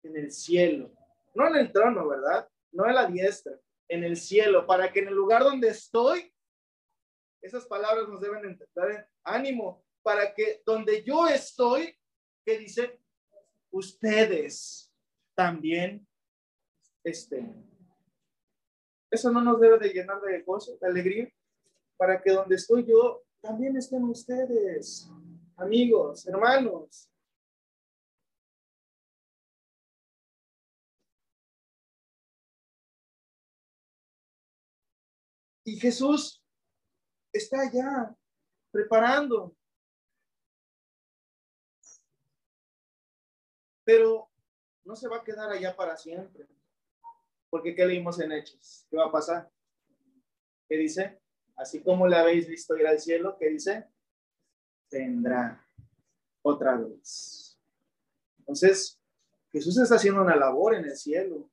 [0.03, 0.93] en el cielo,
[1.35, 2.49] no en el trono, ¿verdad?
[2.73, 6.33] No en la diestra, en el cielo, para que en el lugar donde estoy,
[7.41, 11.97] esas palabras nos deben dar ánimo, para que donde yo estoy,
[12.45, 13.01] que dice,
[13.71, 14.93] ustedes
[15.37, 16.07] también
[17.05, 17.65] estén.
[19.11, 21.33] Eso no nos debe de llenar de gozo, de alegría,
[21.99, 25.11] para que donde estoy yo, también estén ustedes,
[25.57, 27.11] amigos, hermanos.
[35.65, 36.43] Y Jesús
[37.33, 38.17] está allá
[38.71, 39.55] preparando.
[43.85, 44.31] Pero
[44.85, 46.47] no se va a quedar allá para siempre.
[47.51, 48.87] Porque ¿qué leímos en Hechos?
[48.89, 49.51] ¿Qué va a pasar?
[50.69, 51.21] ¿Qué dice?
[51.59, 53.85] Así como le habéis visto ir al cielo, ¿qué dice?
[54.91, 55.61] Vendrá
[56.41, 57.59] otra vez.
[58.39, 58.99] Entonces,
[59.51, 61.51] Jesús está haciendo una labor en el cielo.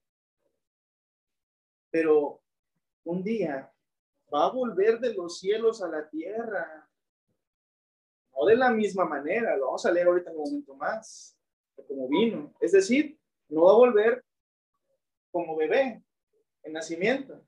[1.90, 2.40] Pero
[3.04, 3.74] un día
[4.32, 6.88] va a volver de los cielos a la tierra.
[8.32, 11.36] No de la misma manera, lo vamos a leer ahorita en un momento más,
[11.88, 12.54] como vino.
[12.60, 13.18] Es decir,
[13.50, 14.24] no va a volver
[15.32, 16.04] como bebé
[16.62, 17.44] en nacimiento,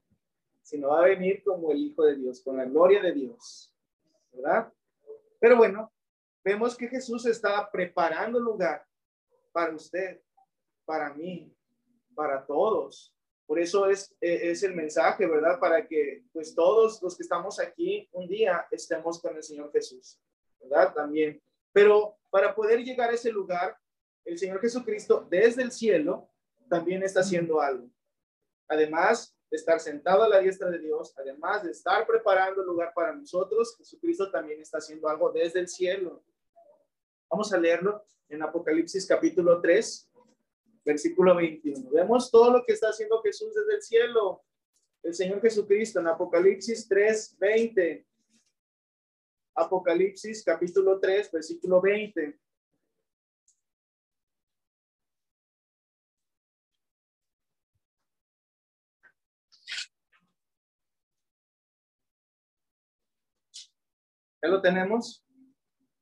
[0.68, 3.74] sino va a venir como el Hijo de Dios, con la gloria de Dios.
[4.34, 4.74] ¿Verdad?
[5.40, 5.94] Pero bueno,
[6.44, 8.86] vemos que Jesús está preparando lugar
[9.54, 10.20] para usted,
[10.84, 11.56] para mí,
[12.14, 13.16] para todos.
[13.46, 15.58] Por eso es, es el mensaje, ¿verdad?
[15.58, 20.20] Para que pues todos los que estamos aquí un día estemos con el Señor Jesús,
[20.60, 20.94] ¿verdad?
[20.94, 21.42] También.
[21.72, 23.78] Pero para poder llegar a ese lugar,
[24.26, 26.30] el Señor Jesucristo desde el cielo
[26.70, 27.90] también está haciendo algo.
[28.68, 32.92] Además de estar sentado a la diestra de Dios, además de estar preparando el lugar
[32.94, 36.24] para nosotros, Jesucristo también está haciendo algo desde el cielo.
[37.30, 40.12] Vamos a leerlo en Apocalipsis capítulo 3,
[40.84, 41.90] versículo 21.
[41.92, 44.44] Vemos todo lo que está haciendo Jesús desde el cielo.
[45.04, 48.08] El Señor Jesucristo en Apocalipsis 3, 20.
[49.56, 52.38] Apocalipsis capítulo 3, versículo 20.
[64.48, 65.28] ¿Ya lo tenemos?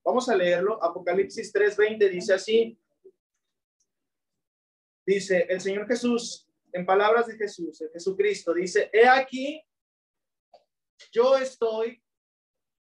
[0.04, 0.78] Vamos a leerlo.
[0.84, 2.80] Apocalipsis 3:20 dice así.
[5.04, 9.60] Dice el Señor Jesús, en palabras de Jesús, de Jesucristo, dice, he aquí,
[11.12, 12.04] yo estoy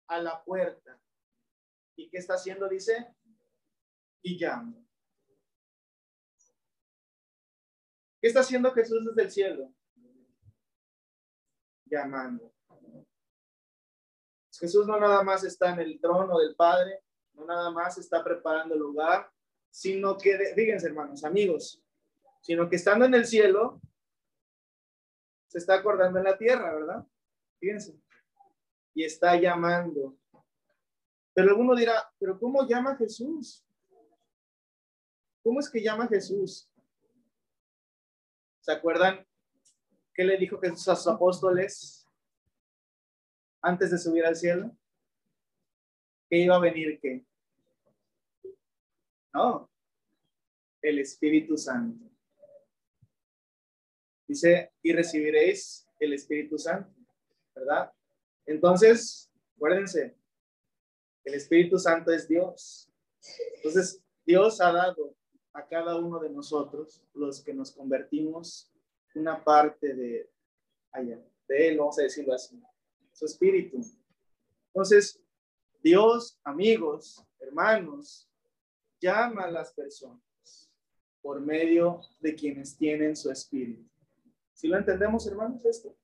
[0.07, 1.01] a la puerta.
[1.95, 2.67] ¿Y qué está haciendo?
[2.67, 3.15] Dice,
[4.23, 4.85] y llamo.
[8.19, 9.73] ¿Qué está haciendo Jesús desde el cielo?
[11.85, 12.54] Llamando.
[14.59, 17.01] Jesús no nada más está en el trono del Padre,
[17.33, 19.29] no nada más está preparando el lugar,
[19.69, 21.83] sino que, fíjense hermanos, amigos,
[22.41, 23.81] sino que estando en el cielo,
[25.47, 27.05] se está acordando en la tierra, ¿verdad?
[27.59, 27.99] Fíjense.
[28.93, 30.17] Y está llamando.
[31.33, 33.65] Pero alguno dirá, pero ¿cómo llama Jesús?
[35.43, 36.69] ¿Cómo es que llama Jesús?
[38.61, 39.27] ¿Se acuerdan
[40.13, 42.04] qué le dijo Jesús a sus apóstoles?
[43.65, 44.71] Antes de subir al cielo?
[46.29, 47.25] ¿Qué iba a venir qué?
[49.33, 49.69] No,
[50.81, 52.05] el Espíritu Santo.
[54.27, 56.93] Dice, y recibiréis el Espíritu Santo,
[57.55, 57.91] ¿verdad?
[58.45, 60.15] Entonces, acuérdense,
[61.23, 62.91] el Espíritu Santo es Dios.
[63.55, 65.15] Entonces, Dios ha dado
[65.53, 68.71] a cada uno de nosotros, los que nos convertimos,
[69.15, 70.29] una parte de
[70.91, 72.61] allá, de Él, vamos a decirlo así
[73.15, 73.81] su espíritu.
[74.67, 75.19] Entonces,
[75.81, 78.29] Dios, amigos, hermanos,
[78.99, 80.69] llama a las personas
[81.21, 83.89] por medio de quienes tienen su espíritu.
[84.53, 85.95] Si lo entendemos, hermanos, esto?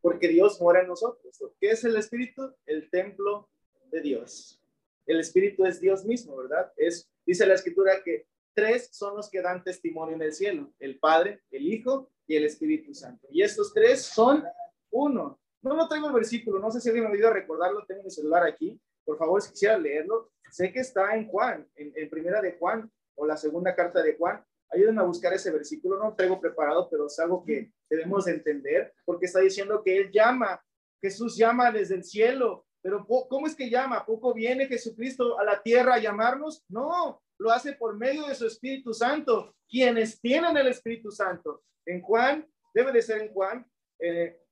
[0.00, 1.38] Porque Dios mora en nosotros.
[1.60, 2.54] ¿Qué es el espíritu?
[2.64, 3.48] El templo
[3.90, 4.60] de Dios.
[5.06, 6.72] El espíritu es Dios mismo, ¿verdad?
[6.76, 10.98] Es, dice la escritura que tres son los que dan testimonio en el cielo, el
[10.98, 13.28] Padre, el Hijo y el Espíritu Santo.
[13.30, 14.44] Y estos tres son
[14.90, 15.38] uno.
[15.66, 18.46] No, no traigo el versículo, no sé si alguien me olvidó recordarlo, tengo mi celular
[18.46, 18.80] aquí.
[19.04, 23.26] Por favor, si quisiera leerlo, sé que está en Juan, en, primera de Juan o
[23.26, 24.44] la segunda carta de Juan.
[24.70, 28.94] Ayúdenme a buscar ese versículo, no lo traigo preparado, pero es algo que debemos entender,
[29.04, 30.62] porque está diciendo que Él llama,
[31.02, 34.06] Jesús llama desde el cielo, pero ¿cómo es que llama?
[34.06, 36.64] ¿Poco viene Jesucristo a la tierra a llamarnos?
[36.68, 41.64] No, lo hace por medio de su Espíritu Santo, quienes tienen el Espíritu Santo.
[41.84, 43.66] En Juan, debe de ser en Juan,
[43.98, 44.45] eh,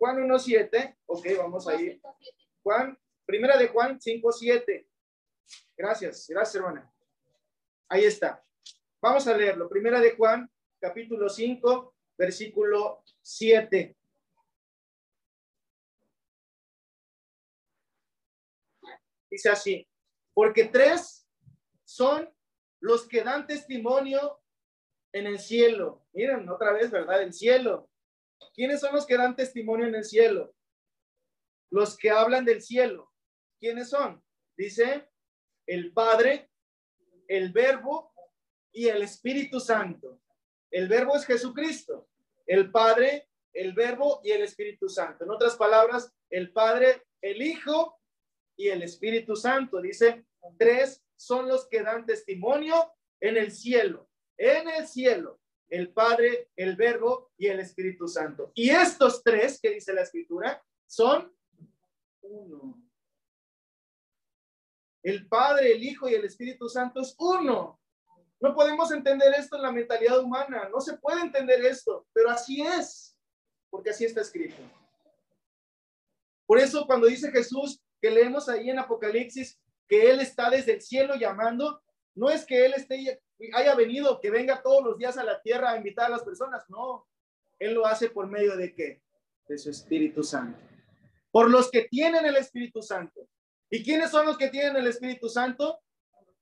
[0.00, 2.00] Juan 1.7, ok, vamos a ir.
[2.62, 4.88] Juan, primera de Juan 5.7.
[5.76, 6.90] Gracias, gracias hermana.
[7.86, 8.42] Ahí está.
[9.02, 9.68] Vamos a leerlo.
[9.68, 13.94] Primera de Juan, capítulo 5, versículo 7.
[19.30, 19.86] Dice así,
[20.32, 21.28] porque tres
[21.84, 22.26] son
[22.80, 24.40] los que dan testimonio
[25.12, 26.06] en el cielo.
[26.14, 27.22] Miren, otra vez, ¿verdad?
[27.22, 27.89] El cielo.
[28.54, 30.54] ¿Quiénes son los que dan testimonio en el cielo?
[31.70, 33.12] Los que hablan del cielo.
[33.58, 34.22] ¿Quiénes son?
[34.56, 35.08] Dice
[35.66, 36.50] el Padre,
[37.28, 38.12] el Verbo
[38.72, 40.20] y el Espíritu Santo.
[40.70, 42.08] El Verbo es Jesucristo.
[42.46, 45.24] El Padre, el Verbo y el Espíritu Santo.
[45.24, 48.00] En otras palabras, el Padre, el Hijo
[48.56, 49.80] y el Espíritu Santo.
[49.80, 50.24] Dice,
[50.58, 54.08] tres son los que dan testimonio en el cielo.
[54.36, 55.39] En el cielo,
[55.70, 58.50] el Padre, el Verbo y el Espíritu Santo.
[58.54, 61.32] Y estos tres, que dice la Escritura, son
[62.22, 62.82] uno.
[65.02, 67.80] El Padre, el Hijo y el Espíritu Santo es uno.
[68.40, 70.68] No podemos entender esto en la mentalidad humana.
[70.68, 73.16] No se puede entender esto, pero así es,
[73.70, 74.56] porque así está escrito.
[76.46, 80.82] Por eso cuando dice Jesús que leemos ahí en Apocalipsis que Él está desde el
[80.82, 81.82] cielo llamando,
[82.20, 83.18] no es que Él esté,
[83.54, 86.68] haya venido, que venga todos los días a la tierra a invitar a las personas,
[86.68, 87.08] no.
[87.58, 89.00] Él lo hace por medio de qué?
[89.48, 90.60] De su Espíritu Santo.
[91.30, 93.26] Por los que tienen el Espíritu Santo.
[93.70, 95.80] ¿Y quiénes son los que tienen el Espíritu Santo?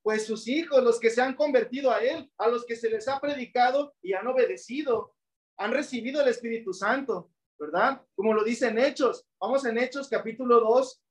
[0.03, 3.07] Pues sus hijos, los que se han convertido a Él, a los que se les
[3.07, 5.15] ha predicado y han obedecido,
[5.59, 8.03] han recibido el Espíritu Santo, ¿verdad?
[8.17, 9.29] Como lo dice en Hechos.
[9.41, 11.03] Vamos en Hechos capítulo 2,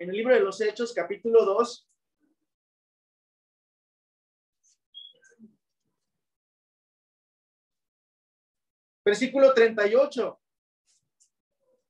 [0.00, 1.88] en el libro de los Hechos capítulo 2.
[9.08, 10.38] Versículo 38.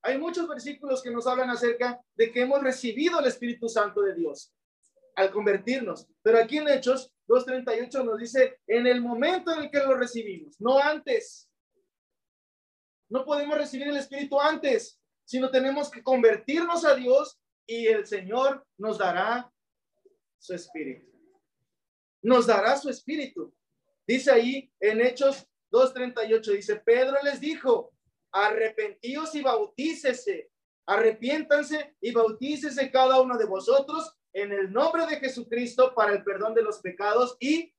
[0.03, 4.15] Hay muchos versículos que nos hablan acerca de que hemos recibido el Espíritu Santo de
[4.15, 4.55] Dios
[5.17, 6.07] al convertirnos.
[6.23, 10.61] Pero aquí en Hechos 2.38 nos dice, en el momento en el que lo recibimos,
[10.61, 11.51] no antes.
[13.09, 18.65] No podemos recibir el Espíritu antes, sino tenemos que convertirnos a Dios y el Señor
[18.77, 19.53] nos dará
[20.39, 21.11] su Espíritu.
[22.23, 23.53] Nos dará su Espíritu.
[24.07, 27.93] Dice ahí en Hechos 2.38, dice, Pedro les dijo,
[28.33, 30.51] arrepentíos y bautícese,
[30.87, 36.55] arrepiéntanse y bautícese cada uno de vosotros en el nombre de Jesucristo para el perdón
[36.55, 37.75] de los pecados y,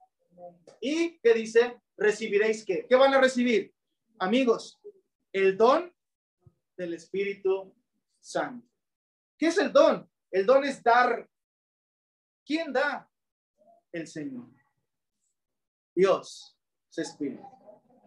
[0.81, 2.85] y que dice, recibiréis qué?
[2.87, 3.73] ¿Qué van a recibir?
[4.19, 4.79] Amigos,
[5.31, 5.93] el don
[6.75, 7.73] del Espíritu
[8.19, 8.67] Santo.
[9.37, 10.09] ¿Qué es el don?
[10.31, 11.27] El don es dar.
[12.45, 13.09] ¿Quién da?
[13.91, 14.49] El Señor.
[15.95, 16.57] Dios,
[16.89, 17.58] su Espíritu.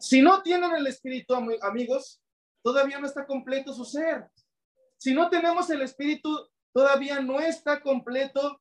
[0.02, 2.20] Si no tienen el Espíritu, amigos,
[2.60, 4.28] todavía no está completo su ser.
[4.98, 6.28] Si no tenemos el Espíritu,
[6.74, 8.60] todavía no está completo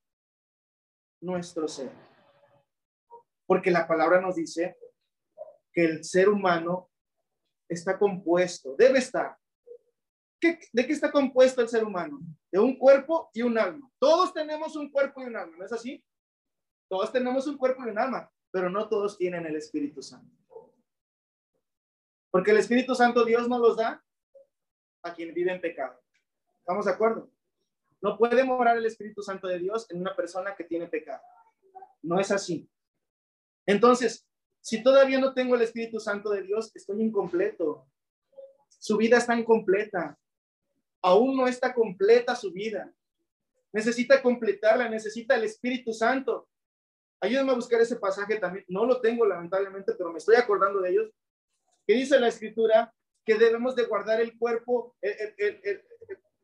[1.19, 1.91] nuestro ser.
[3.47, 4.77] Porque la palabra nos dice
[5.73, 6.91] que el ser humano
[7.67, 9.35] está compuesto, debe estar.
[10.39, 12.19] ¿De qué está compuesto el ser humano?
[12.51, 13.89] De un cuerpo y un alma.
[13.97, 16.03] Todos tenemos un cuerpo y un alma, ¿no es así?
[16.87, 20.37] Todos tenemos un cuerpo y un alma, pero no todos tienen el Espíritu Santo.
[22.31, 24.03] Porque el Espíritu Santo Dios no los da
[25.03, 25.99] a quien vive en pecado.
[26.59, 27.29] ¿Estamos de acuerdo?
[28.01, 31.21] No puede morar el Espíritu Santo de Dios en una persona que tiene pecado.
[32.01, 32.67] No es así.
[33.65, 34.25] Entonces,
[34.61, 37.85] si todavía no tengo el Espíritu Santo de Dios, estoy incompleto.
[38.79, 40.17] Su vida está incompleta.
[41.01, 42.91] Aún no está completa su vida.
[43.73, 46.47] Necesita completarla, necesita el Espíritu Santo.
[47.19, 48.65] Ayúdame a buscar ese pasaje también.
[48.67, 51.11] No lo tengo lamentablemente, pero me estoy acordando de ellos.
[51.85, 52.93] Que dice la Escritura
[53.25, 54.95] que debemos de guardar el cuerpo,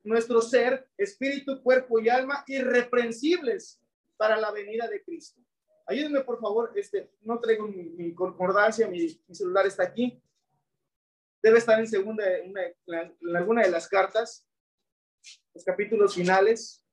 [0.03, 3.81] nuestro ser, espíritu, cuerpo y alma irreprensibles
[4.15, 5.41] para la venida de Cristo.
[5.85, 10.21] Ayúdenme, por favor, este, no traigo mi, concordancia, mi, celular está aquí.
[11.41, 12.55] Debe estar en segunda, en
[13.35, 14.45] alguna de las cartas,
[15.53, 16.83] los capítulos finales.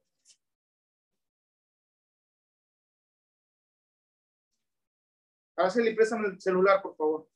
[5.56, 7.33] Ahora se le prestan el celular, por favor.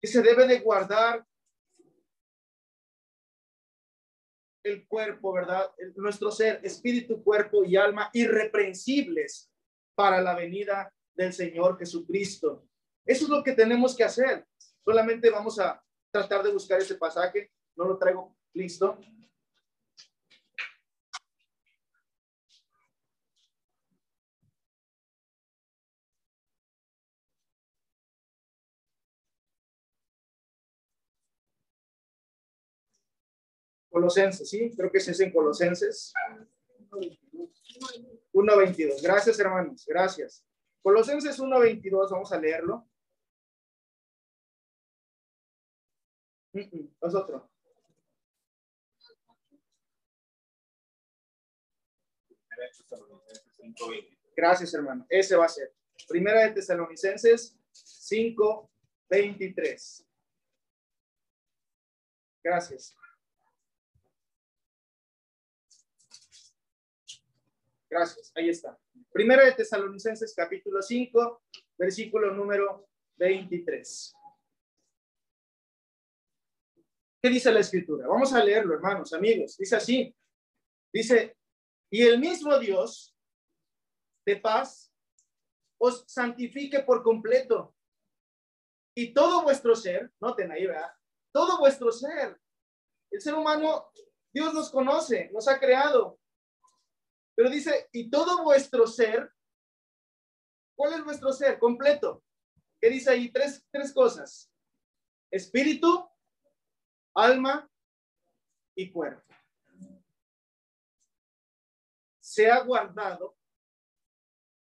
[0.00, 1.24] Que se debe de guardar
[4.62, 5.70] el cuerpo, ¿verdad?
[5.96, 9.50] nuestro ser, espíritu, cuerpo y alma irreprensibles
[9.94, 12.66] para la venida del Señor Jesucristo.
[13.04, 14.46] Eso es lo que tenemos que hacer.
[14.84, 17.50] Solamente vamos a tratar de buscar ese pasaje.
[17.76, 18.98] No lo traigo listo.
[33.90, 34.72] Colosenses, ¿sí?
[34.76, 36.12] Creo que es en Colosenses.
[38.32, 39.02] 1.22.
[39.02, 39.84] Gracias, hermanos.
[39.86, 40.44] Gracias.
[40.82, 42.86] Colosenses 1.22, vamos a leerlo.
[46.52, 47.50] Es otro.
[54.36, 55.06] Gracias, hermano.
[55.08, 55.74] Ese va a ser.
[56.08, 58.70] Primera de Tesalonicenses 5,
[59.10, 60.06] 23.
[62.42, 62.96] Gracias.
[67.90, 68.30] Gracias.
[68.36, 68.78] Ahí está.
[69.12, 71.42] Primera de Tesalonicenses capítulo 5,
[71.76, 74.14] versículo número 23.
[77.20, 78.06] ¿Qué dice la escritura?
[78.06, 79.56] Vamos a leerlo, hermanos, amigos.
[79.56, 80.16] Dice así.
[80.92, 81.36] Dice,
[81.90, 83.16] y el mismo Dios
[84.24, 84.94] de paz
[85.76, 87.74] os santifique por completo.
[88.96, 90.92] Y todo vuestro ser, noten ahí, ¿verdad?
[91.32, 92.40] Todo vuestro ser.
[93.10, 93.90] El ser humano,
[94.32, 96.19] Dios nos conoce, nos ha creado.
[97.40, 99.32] Pero dice, y todo vuestro ser,
[100.76, 101.58] ¿cuál es vuestro ser?
[101.58, 102.22] Completo.
[102.78, 103.32] ¿Qué dice ahí?
[103.32, 104.52] Tres, tres cosas.
[105.30, 106.06] Espíritu,
[107.14, 107.66] alma
[108.74, 109.24] y cuerpo.
[112.20, 113.38] Se ha guardado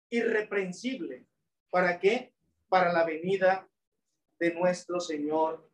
[0.09, 1.27] irreprensible.
[1.71, 2.33] ¿Para qué?
[2.69, 3.69] Para la venida
[4.39, 5.69] de nuestro Señor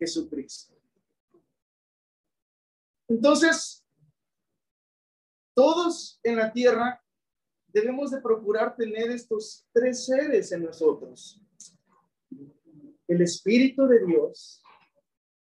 [0.00, 0.74] Jesucristo.
[3.06, 3.87] Entonces,
[5.58, 7.04] todos en la tierra
[7.66, 11.42] debemos de procurar tener estos tres seres en nosotros.
[13.08, 14.62] El Espíritu de Dios,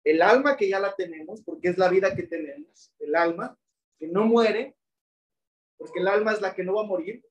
[0.05, 3.59] el alma que ya la tenemos, porque es la vida que tenemos, el alma
[3.99, 4.77] que no muere,
[5.75, 7.21] porque el alma es la que no va a morir,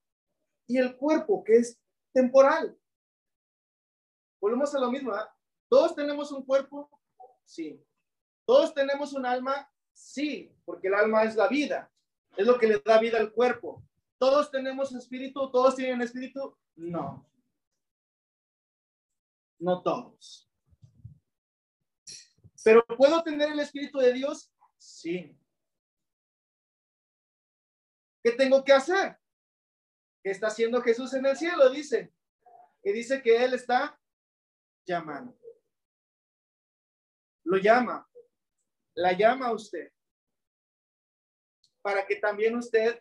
[0.67, 1.81] y el cuerpo que es
[2.13, 2.79] temporal.
[4.39, 5.35] Volvemos a lo mismo, ¿ah?
[5.71, 6.91] ¿Todos tenemos un cuerpo?
[7.47, 7.83] Sí.
[8.45, 9.67] ¿Todos tenemos un alma?
[9.95, 11.91] Sí, porque el alma es la vida,
[12.37, 13.83] es lo que le da vida al cuerpo.
[14.19, 15.51] ¿Todos tenemos espíritu?
[15.51, 16.57] ¿Todos tienen espíritu?
[16.75, 17.29] No.
[19.59, 20.51] No todos.
[22.65, 24.53] ¿Pero puedo tener el espíritu de Dios?
[24.77, 25.39] Sí.
[28.23, 29.19] ¿Qué tengo que hacer?
[30.23, 31.71] ¿Qué está haciendo Jesús en el cielo?
[31.71, 32.13] Dice.
[32.83, 33.99] Que dice que Él está
[34.85, 35.39] llamando.
[37.45, 38.09] Lo llama.
[38.95, 39.93] La llama a usted.
[41.87, 42.99] Para que también usted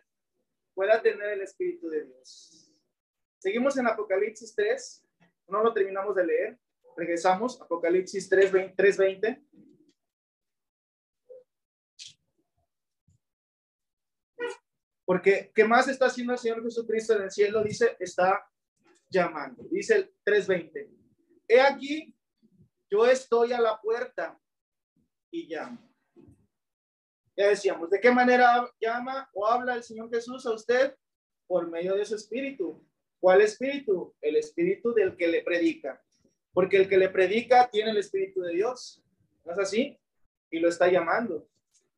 [0.72, 2.72] pueda tener el Espíritu de Dios.
[3.36, 5.04] Seguimos en Apocalipsis 3.
[5.48, 6.60] No lo terminamos de leer.
[6.96, 7.60] Regresamos.
[7.60, 9.44] Apocalipsis 3, 20.
[15.04, 17.64] Porque, ¿qué más está haciendo el Señor Jesucristo en el cielo?
[17.64, 18.48] Dice, está
[19.08, 19.64] llamando.
[19.68, 20.88] Dice el 3.20.
[21.48, 22.16] He aquí,
[22.88, 24.40] yo estoy a la puerta
[25.32, 25.85] y llamo.
[27.36, 30.96] Ya decíamos, ¿de qué manera llama o habla el Señor Jesús a usted?
[31.46, 32.82] Por medio de su espíritu.
[33.20, 34.14] ¿Cuál espíritu?
[34.20, 36.02] El espíritu del que le predica.
[36.52, 39.02] Porque el que le predica tiene el espíritu de Dios.
[39.44, 39.98] ¿No es así?
[40.50, 41.46] Y lo está llamando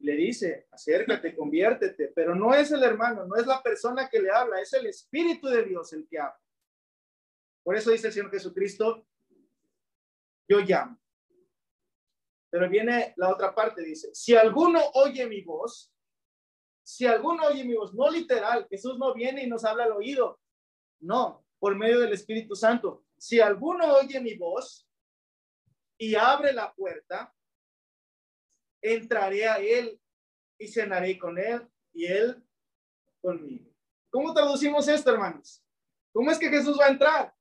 [0.00, 4.30] le dice, acércate, conviértete, pero no es el hermano, no es la persona que le
[4.30, 6.40] habla, es el Espíritu de Dios el que habla.
[7.64, 9.06] Por eso dice el Señor Jesucristo,
[10.48, 10.98] yo llamo.
[12.50, 15.92] Pero viene la otra parte, dice, si alguno oye mi voz,
[16.82, 20.40] si alguno oye mi voz, no literal, Jesús no viene y nos habla al oído,
[21.00, 23.04] no, por medio del Espíritu Santo.
[23.18, 24.88] Si alguno oye mi voz
[25.98, 27.34] y abre la puerta,
[28.80, 30.00] entraré a él
[30.58, 32.42] y cenaré con él y él
[33.20, 33.70] conmigo.
[34.10, 35.62] ¿Cómo traducimos esto, hermanos?
[36.12, 37.34] ¿Cómo es que Jesús va a entrar?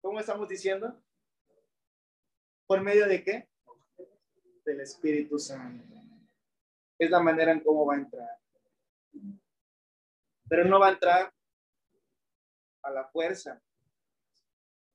[0.00, 1.00] ¿Cómo estamos diciendo?
[2.66, 3.48] ¿Por medio de qué?
[4.64, 5.94] Del Espíritu Santo.
[6.98, 8.38] Es la manera en cómo va a entrar.
[10.48, 11.32] Pero no va a entrar
[12.82, 13.60] a la fuerza.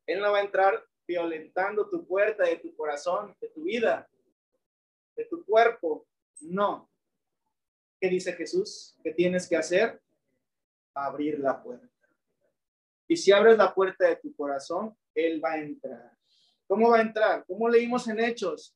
[0.06, 4.10] Él no va a entrar violentando tu puerta de tu corazón, de tu vida
[5.20, 6.08] de tu cuerpo.
[6.40, 6.90] No.
[8.00, 8.96] ¿Qué dice Jesús?
[9.04, 10.02] ¿Qué tienes que hacer?
[10.94, 11.88] Abrir la puerta.
[13.06, 16.18] Y si abres la puerta de tu corazón, Él va a entrar.
[16.68, 17.46] ¿Cómo va a entrar?
[17.46, 18.74] ¿Cómo leímos en Hechos?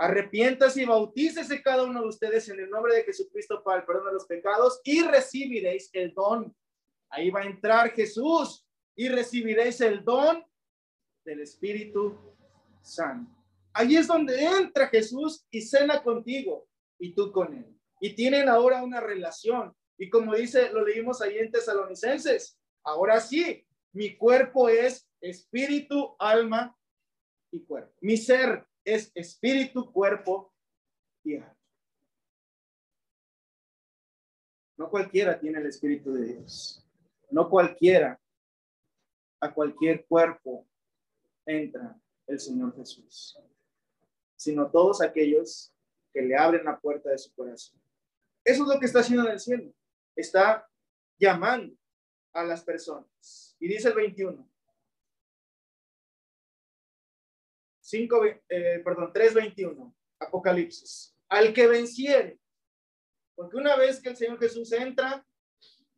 [0.00, 4.06] Arrepientas y bautícese cada uno de ustedes en el nombre de Jesucristo para el perdón
[4.06, 6.56] de los pecados y recibiréis el don.
[7.10, 10.42] Ahí va a entrar Jesús y recibiréis el don
[11.22, 12.16] del Espíritu
[12.80, 13.30] Santo.
[13.74, 16.66] Allí es donde entra Jesús y cena contigo
[16.98, 17.78] y tú con él.
[18.00, 19.76] Y tienen ahora una relación.
[19.98, 26.74] Y como dice, lo leímos ahí en Tesalonicenses, ahora sí, mi cuerpo es espíritu, alma
[27.50, 27.92] y cuerpo.
[28.00, 30.52] Mi ser es espíritu, cuerpo
[31.22, 31.56] y alma.
[34.76, 36.84] No cualquiera tiene el espíritu de Dios.
[37.30, 38.20] No cualquiera,
[39.40, 40.66] a cualquier cuerpo
[41.46, 43.38] entra el Señor Jesús.
[44.36, 45.70] sino todos aquellos
[46.14, 47.78] que le abren la puerta de su corazón.
[48.42, 49.74] Eso es lo que está haciendo en el cielo.
[50.16, 50.66] Está
[51.18, 51.76] llamando
[52.32, 53.54] a las personas.
[53.60, 54.49] Y dice el 21.
[57.90, 61.16] 5, eh, perdón, 3.21, Apocalipsis.
[61.28, 62.38] Al que venciere,
[63.34, 65.26] porque una vez que el Señor Jesús entra,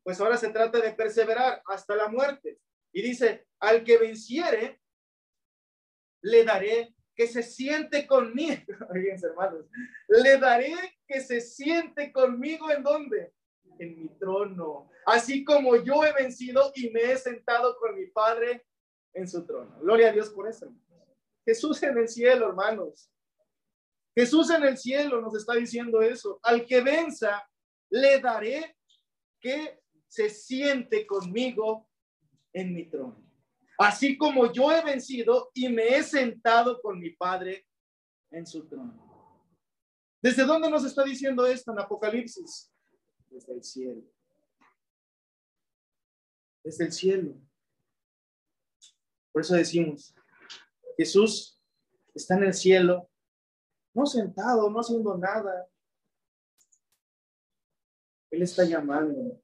[0.03, 2.59] pues ahora se trata de perseverar hasta la muerte.
[2.93, 4.81] Y dice, al que venciere,
[6.23, 8.63] le daré que se siente conmigo.
[8.93, 9.67] Fíjense, hermanos,
[10.09, 10.75] le daré
[11.07, 13.35] que se siente conmigo en dónde?
[13.79, 14.91] En mi trono.
[15.05, 18.65] Así como yo he vencido y me he sentado con mi Padre
[19.13, 19.79] en su trono.
[19.81, 20.73] Gloria a Dios por eso.
[21.45, 23.11] Jesús en el cielo, hermanos.
[24.15, 26.39] Jesús en el cielo nos está diciendo eso.
[26.43, 27.49] Al que venza,
[27.91, 28.77] le daré
[29.41, 31.89] que se siente conmigo
[32.53, 33.23] en mi trono.
[33.79, 37.67] Así como yo he vencido y me he sentado con mi Padre
[38.31, 39.03] en su trono.
[40.23, 42.73] ¿Desde dónde nos está diciendo esto en Apocalipsis?
[43.29, 44.03] Desde el cielo.
[46.63, 47.35] Desde el cielo.
[49.33, 50.15] Por eso decimos,
[50.97, 51.59] Jesús
[52.15, 53.11] está en el cielo,
[53.95, 55.69] no sentado, no haciendo nada.
[58.31, 59.41] Él está llamando.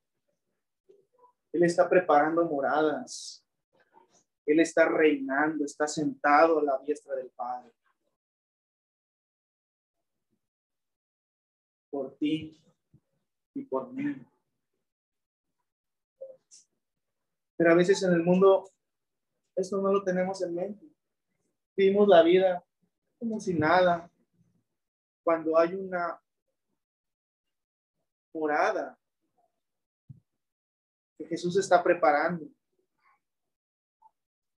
[1.52, 3.44] Él está preparando moradas.
[4.46, 7.72] Él está reinando, está sentado a la diestra del Padre.
[11.90, 12.58] Por ti
[13.54, 14.26] y por mí.
[17.56, 18.70] Pero a veces en el mundo
[19.56, 20.87] esto no lo tenemos en mente.
[21.78, 22.66] Vivimos la vida
[23.20, 24.10] como si nada.
[25.22, 26.20] Cuando hay una
[28.34, 28.98] morada
[31.16, 32.48] que Jesús está preparando.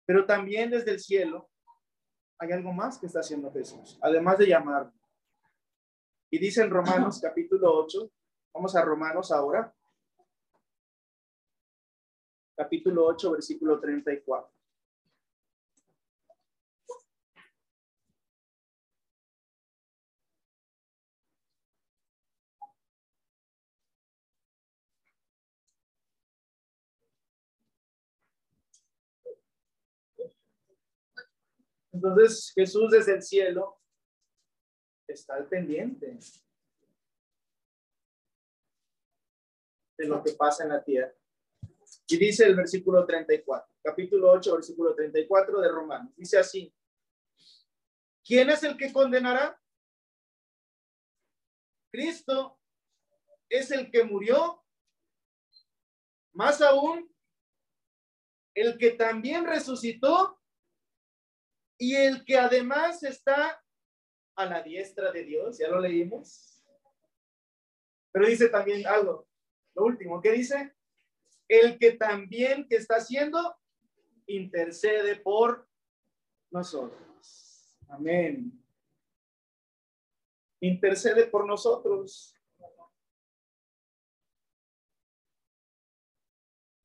[0.05, 1.49] Pero también desde el cielo
[2.39, 4.89] hay algo más que está haciendo Jesús, además de llamar.
[6.31, 8.09] Y dice en Romanos capítulo 8,
[8.53, 9.75] vamos a Romanos ahora,
[12.55, 14.58] capítulo 8, versículo 34.
[31.99, 33.81] Entonces Jesús desde el cielo
[35.05, 36.17] está al pendiente
[39.97, 41.13] de lo que pasa en la tierra.
[42.07, 46.13] Y dice el versículo 34, capítulo 8, versículo 34 de Romanos.
[46.15, 46.73] Dice así,
[48.23, 49.61] ¿quién es el que condenará?
[51.91, 52.61] Cristo
[53.49, 54.63] es el que murió,
[56.31, 57.13] más aún,
[58.53, 60.38] el que también resucitó
[61.79, 63.63] y el que además está
[64.35, 66.61] a la diestra de Dios, ya lo leímos.
[68.11, 69.27] Pero dice también algo,
[69.73, 70.75] lo último, ¿qué dice?
[71.47, 73.55] El que también que está haciendo
[74.27, 75.67] intercede por
[76.51, 77.77] nosotros.
[77.87, 78.51] Amén.
[80.59, 82.35] Intercede por nosotros.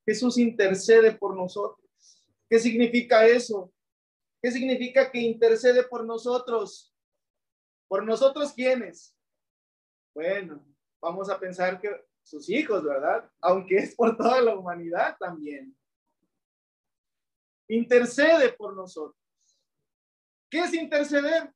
[0.07, 1.85] Jesús intercede por nosotros.
[2.49, 3.74] ¿Qué significa eso?
[4.45, 6.95] ¿Qué significa que intercede por nosotros?
[7.89, 9.17] ¿Por nosotros quiénes?
[10.15, 10.63] Bueno,
[11.01, 11.89] vamos a pensar que
[12.23, 13.33] sus hijos, ¿verdad?
[13.41, 15.75] Aunque es por toda la humanidad también.
[17.69, 19.19] Intercede por nosotros.
[20.51, 21.51] ¿Qué es interceder?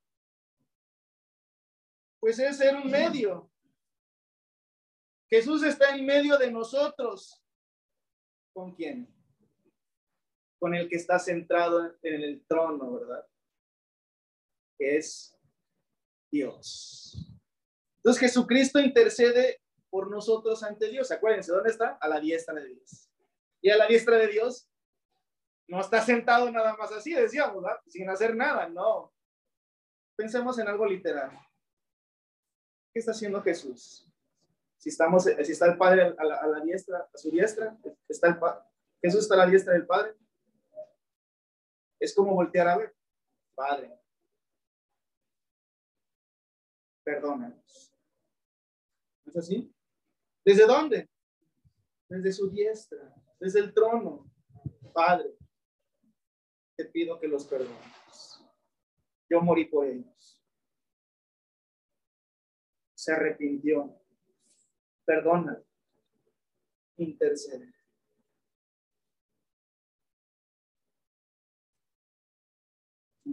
[2.19, 3.51] Pues es ser un medio.
[5.29, 7.39] Jesús está en medio de nosotros.
[8.51, 9.18] ¿Con quién?
[10.59, 13.25] Con el que está centrado en el trono, ¿verdad?
[14.77, 15.37] Que es
[16.29, 17.39] Dios.
[17.97, 21.11] Entonces Jesucristo intercede por nosotros ante Dios.
[21.11, 21.97] Acuérdense, ¿dónde está?
[21.99, 23.09] A la diestra de Dios.
[23.61, 24.69] Y a la diestra de Dios
[25.67, 27.79] no está sentado nada más así, decíamos, ¿verdad?
[27.87, 29.13] Sin hacer nada, no.
[30.15, 31.31] Pensemos en algo literal.
[32.91, 34.07] ¿Qué está haciendo Jesús?
[34.77, 38.39] Si, estamos, si está el Padre a la, diestra, a su diestra, está el
[39.01, 40.15] Jesús está a la diestra del Padre.
[41.99, 42.95] Es como voltear a ver,
[43.55, 43.99] Padre,
[47.03, 47.93] perdónanos.
[49.25, 49.73] ¿No es así?
[50.45, 51.09] ¿Desde dónde?
[52.07, 54.31] Desde su diestra, desde el trono.
[54.93, 55.35] Padre,
[56.75, 58.41] te pido que los perdones.
[59.29, 60.41] Yo morí por ellos.
[62.95, 63.95] Se arrepintió.
[65.05, 65.61] Perdona.
[66.97, 67.73] Intercede.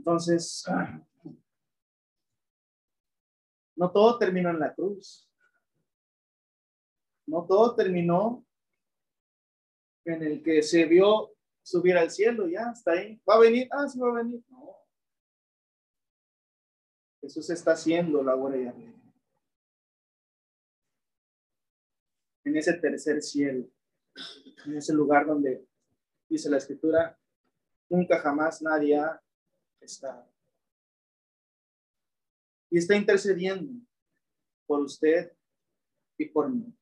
[0.06, 0.64] Entonces,
[3.74, 5.28] No todo terminó en la cruz.
[7.26, 8.46] No todo terminó
[10.04, 13.20] en el que se vio subir al cielo, ya está ahí.
[13.28, 13.68] ¿Va a venir?
[13.72, 14.42] Ah, sí va a venir.
[14.48, 14.76] No.
[17.20, 18.74] Jesús está haciendo la obra ya.
[22.44, 23.68] En ese tercer cielo,
[24.66, 25.66] en ese lugar donde
[26.28, 27.18] dice la escritura,
[27.88, 29.20] nunca jamás nadie ha
[29.80, 30.28] estado.
[32.70, 33.72] Y está intercediendo
[34.66, 35.32] por usted
[36.18, 36.72] y por mí.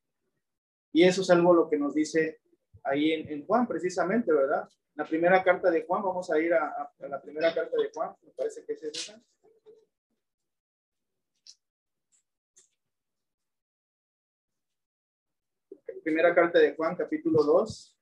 [0.92, 2.40] Y eso es algo lo que nos dice
[2.84, 4.68] ahí en, Juan, precisamente, ¿verdad?
[4.94, 8.30] La primera carta de Juan, vamos a ir a, la primera carta de Juan, me
[8.30, 9.20] parece que es esa.
[16.02, 17.93] Primera carta de Juan, capítulo 2.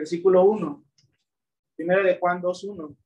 [0.00, 0.82] Versículo 1.
[1.76, 2.96] Primera de Juan 2, 1.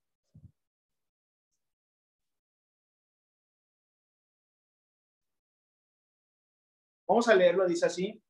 [7.09, 8.23] Vamos a leerlo, dice así.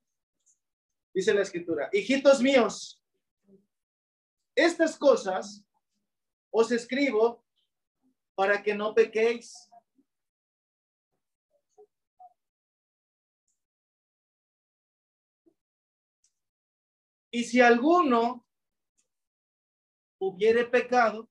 [1.12, 3.00] Dice la escritura, hijitos míos,
[4.56, 5.64] estas cosas
[6.50, 7.44] os escribo
[8.34, 9.70] para que no pequéis.
[17.30, 18.43] Y si alguno
[20.28, 21.28] hubiere pecado,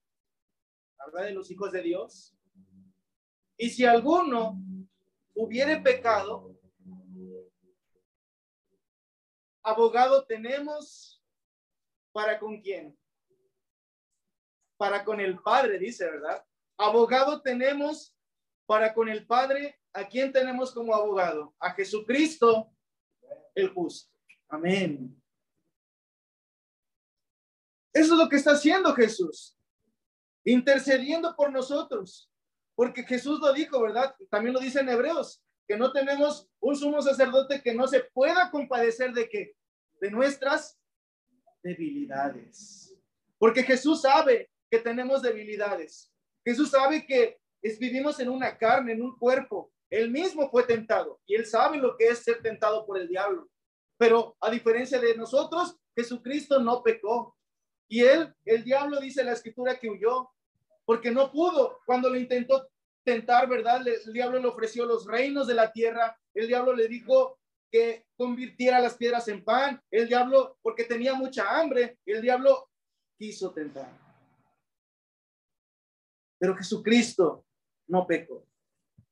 [0.98, 2.36] habla de los hijos de Dios,
[3.58, 4.58] y si alguno
[5.34, 6.60] hubiere pecado,
[9.64, 11.24] abogado tenemos
[12.12, 12.98] para con quién?
[14.78, 16.46] Para con el Padre, dice, ¿verdad?
[16.78, 18.16] Abogado tenemos
[18.66, 19.80] para con el Padre.
[19.94, 21.54] ¿A quién tenemos como abogado?
[21.60, 22.74] A Jesucristo,
[23.54, 24.12] el justo.
[24.50, 25.22] Amén.
[27.94, 29.56] Eso es lo que está haciendo Jesús,
[30.44, 32.30] intercediendo por nosotros,
[32.76, 34.16] porque Jesús lo dijo, ¿verdad?
[34.30, 38.50] También lo dice en Hebreos, que no tenemos un sumo sacerdote que no se pueda
[38.52, 39.56] compadecer de que
[40.02, 40.78] de nuestras
[41.62, 42.98] debilidades.
[43.38, 46.12] Porque Jesús sabe que tenemos debilidades.
[46.46, 47.39] Jesús sabe que
[47.80, 49.72] vivimos en una carne, en un cuerpo.
[49.89, 53.50] Él mismo fue tentado y él sabe lo que es ser tentado por el diablo.
[53.98, 57.38] Pero a diferencia de nosotros, Jesucristo no pecó.
[57.94, 60.32] Y él, el diablo dice la escritura que huyó,
[60.84, 61.80] porque no pudo.
[61.86, 62.68] Cuando lo intentó
[63.04, 63.88] tentar, ¿verdad?
[63.88, 66.20] el diablo le ofreció los reinos de la tierra.
[66.34, 67.38] El diablo le dijo
[67.70, 69.80] que convirtiera las piedras en pan.
[69.91, 72.68] El diablo, porque tenía mucha hambre, el diablo
[73.16, 73.91] quiso tentar.
[76.39, 77.46] Pero Jesucristo
[77.86, 78.44] no pecó.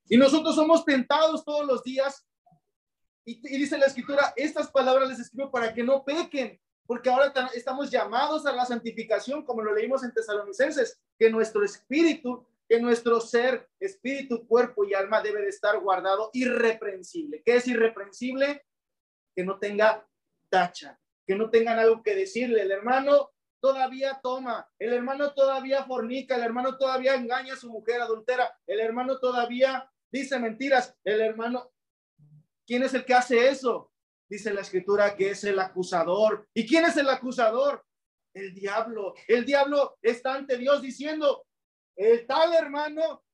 [0.10, 2.28] Y nosotros somos tentados todos los días.
[3.26, 7.34] Y, y dice la escritura, estas palabras les escribo para que no pequen porque ahora
[7.54, 13.20] estamos llamados a la santificación, como lo leímos en Tesalonicenses, que nuestro espíritu, que nuestro
[13.22, 17.42] ser, espíritu, cuerpo y alma debe de estar guardado irreprensible.
[17.46, 18.66] ¿Qué es irreprensible?
[19.36, 20.08] Que no tenga
[20.50, 22.62] tacha, que no tengan algo que decirle.
[22.62, 28.02] El hermano todavía toma, el hermano todavía fornica, el hermano todavía engaña a su mujer
[28.02, 31.72] adultera, el hermano todavía dice mentiras, el hermano,
[32.66, 33.91] ¿quién es el que hace eso?
[34.32, 36.48] Dice la escritura que es el acusador.
[36.54, 37.86] ¿Y quién es el acusador?
[38.34, 39.14] El diablo.
[39.28, 41.46] El diablo está ante Dios diciendo,
[41.98, 43.26] el tal hermano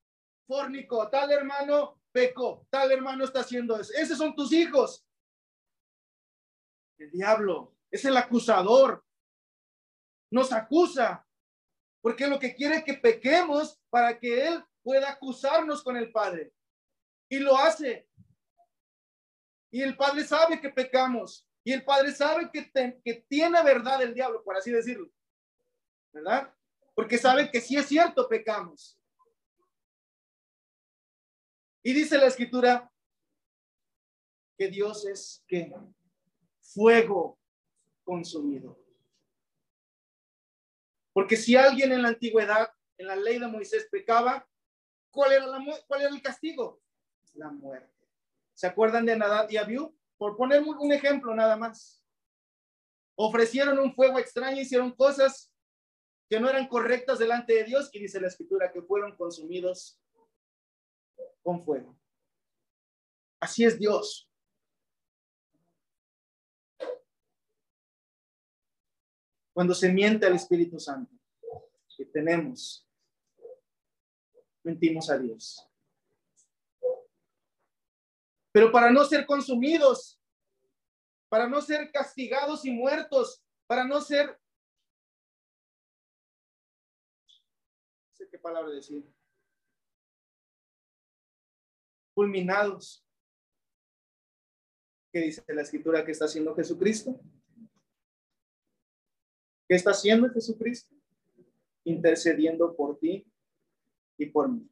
[0.48, 3.93] fornico, tal hermano peco, tal hermano está haciendo eso.
[3.95, 5.06] Esos son tus hijos.
[6.98, 9.06] El diablo es el acusador.
[10.32, 11.28] Nos acusa
[12.02, 16.54] porque lo que quiere es que pequemos para que él pueda acusarnos con el Padre.
[17.30, 18.10] Y lo hace
[19.72, 21.47] y el Padre sabe que pecamos.
[21.63, 22.72] Y el Padre sabe que,
[23.03, 25.11] que tiene verdad el diablo, por así decirlo.
[26.13, 26.53] ¿Verdad?
[26.95, 28.97] Porque sabe que sí es cierto, pecamos.
[31.84, 32.91] Y dice la escritura
[34.57, 35.72] que Dios es que
[36.61, 37.39] fuego
[38.03, 38.78] consumido.
[41.13, 44.47] Porque si alguien en la antigüedad, en la ley de Moisés pecaba,
[45.11, 46.82] ¿cuál era, la, cuál era el castigo?
[47.34, 47.97] La muerte.
[48.58, 49.95] ¿Se acuerdan de Nadab y Abiú?
[50.18, 52.03] Por poner un ejemplo nada más.
[53.16, 55.53] Ofrecieron un fuego extraño, hicieron cosas
[56.28, 60.01] que no eran correctas delante de Dios y dice la escritura que fueron consumidos
[61.43, 61.95] con fuego.
[63.39, 64.28] Así es Dios.
[69.53, 71.16] Cuando se miente al Espíritu Santo,
[71.95, 72.88] que tenemos
[74.64, 75.66] mentimos a Dios.
[78.58, 80.20] Pero para no ser consumidos,
[81.30, 84.36] para no ser castigados y muertos, para no ser...
[88.20, 89.08] No qué palabra decir.
[92.16, 93.05] Fulminados.
[95.14, 97.22] ¿Qué dice la escritura que está haciendo Jesucristo?
[99.70, 100.95] ¿Qué está haciendo Jesucristo?
[101.84, 103.32] Intercediendo por ti
[104.18, 104.68] y por mí.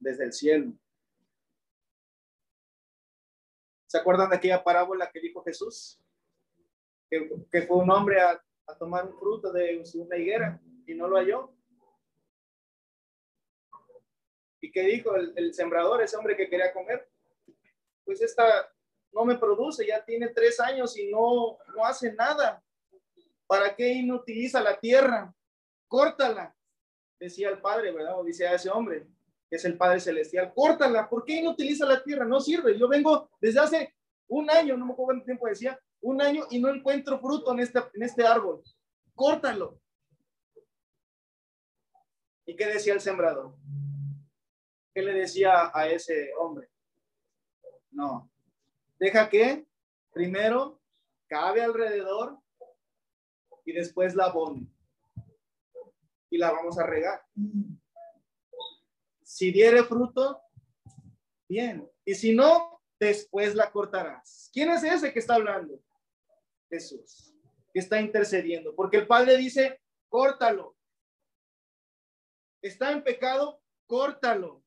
[0.00, 0.76] Desde el cielo.
[3.88, 5.98] ¿Se acuerdan de aquella parábola que dijo Jesús?
[7.08, 8.40] Que, fue un hombre a,
[8.78, 11.50] tomar un fruto de una higuera y no lo halló.
[14.60, 17.08] ¿Y qué dijo el, sembrador, ese hombre que quería comer?
[18.04, 18.70] Pues esta
[19.10, 22.62] no me produce, ya tiene tres años y no, no hace nada.
[23.46, 25.34] ¿Para qué inutiliza la tierra?
[25.86, 26.54] Córtala,
[27.18, 28.20] decía el padre, ¿verdad?
[28.20, 29.08] O dice ese hombre,
[29.48, 32.24] que es el Padre Celestial, córtala, ¿por qué inutiliza la tierra?
[32.24, 32.78] No sirve.
[32.78, 33.94] Yo vengo desde hace
[34.28, 37.60] un año, no me acuerdo cuánto tiempo decía, un año y no encuentro fruto en
[37.60, 38.62] este, en este árbol.
[39.14, 39.80] Córtalo.
[42.44, 43.54] ¿Y qué decía el sembrador?
[44.94, 46.68] ¿Qué le decía a ese hombre?
[47.90, 48.30] No,
[48.98, 49.66] deja que
[50.12, 50.80] primero
[51.26, 52.38] cabe alrededor
[53.64, 54.66] y después la abone.
[56.30, 57.22] Y la vamos a regar.
[59.38, 60.42] Si diere fruto,
[61.48, 61.88] bien.
[62.04, 64.50] Y si no, después la cortarás.
[64.52, 65.80] ¿Quién es ese que está hablando?
[66.68, 67.32] Jesús,
[67.72, 68.74] que está intercediendo.
[68.74, 70.76] Porque el Padre dice, córtalo.
[72.60, 74.64] Está en pecado, córtalo.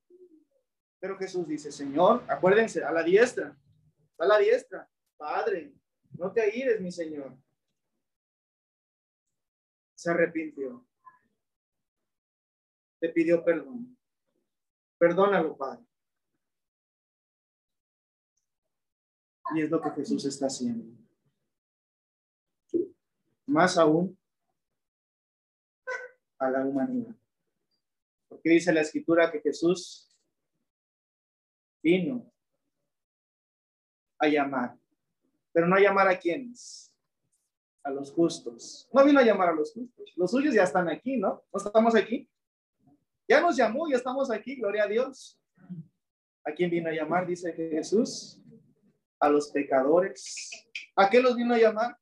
[1.02, 3.54] Pero Jesús dice, Señor, acuérdense, a la diestra,
[4.20, 4.90] a la diestra.
[5.18, 5.74] Padre,
[6.12, 7.38] no te ayudes, mi Señor.
[9.96, 10.88] Se arrepintió.
[13.02, 13.98] Te pidió perdón.
[15.02, 15.84] Perdónalo, Padre.
[19.56, 20.96] Y es lo que Jesús está haciendo.
[23.48, 24.16] Más aún
[26.38, 27.16] a la humanidad.
[28.30, 30.16] Porque dice la escritura que Jesús
[31.82, 32.32] vino
[34.20, 34.78] a llamar.
[35.52, 36.96] Pero no a llamar a quienes,
[37.82, 38.88] a los justos.
[38.94, 40.14] No vino a llamar a los justos.
[40.16, 41.44] Los suyos ya están aquí, ¿no?
[41.52, 42.30] ¿No estamos aquí?
[43.28, 45.40] Ya nos llamó, ya estamos aquí, gloria a Dios.
[46.44, 47.28] ¿A quién vino a llamar?
[47.28, 48.42] Dice Jesús.
[49.20, 50.50] A los pecadores.
[50.96, 51.98] ¿A qué los vino a llamar?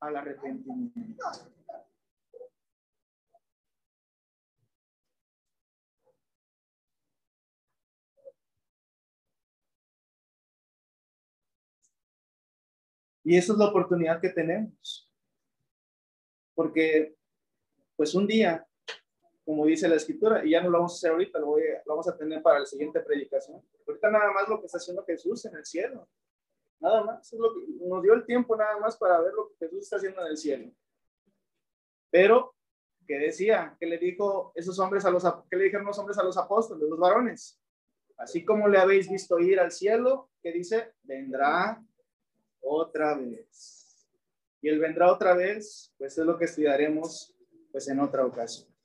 [0.00, 1.24] Al arrepentimiento.
[13.24, 15.10] Y esa es la oportunidad que tenemos.
[16.54, 17.16] Porque,
[17.96, 18.64] pues un día,
[19.46, 22.16] como dice la escritura, y ya no lo vamos a hacer ahorita, lo, vamos a
[22.16, 23.62] tener para la siguiente predicación.
[23.86, 26.08] Ahorita nada más lo que está haciendo Jesús en el cielo.
[26.80, 27.32] Nada más.
[27.32, 29.96] Es lo que, nos dio el tiempo nada más para ver lo que Jesús está
[29.96, 30.72] haciendo en el cielo.
[32.10, 32.56] Pero,
[33.06, 33.76] ¿qué decía?
[33.78, 36.82] ¿Qué le dijo esos hombres a los, qué le dijeron los hombres a los apóstoles,
[36.88, 37.60] los varones?
[38.16, 41.80] Así como le habéis visto ir al cielo, que dice, vendrá
[42.60, 44.10] otra vez.
[44.60, 47.32] Y él vendrá otra vez, pues es lo que estudiaremos
[47.70, 48.75] pues en otra ocasión.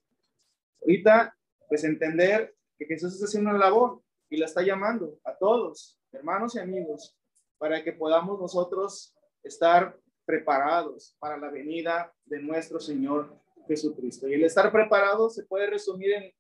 [0.82, 1.38] Ahorita,
[1.70, 6.56] pues entender que Jesús está haciendo una labor y la está llamando a todos, hermanos
[6.56, 7.16] y amigos,
[7.58, 14.28] para que podamos nosotros estar preparados para la venida de nuestro Señor Jesucristo.
[14.28, 16.34] Y el estar preparado se puede resumir en,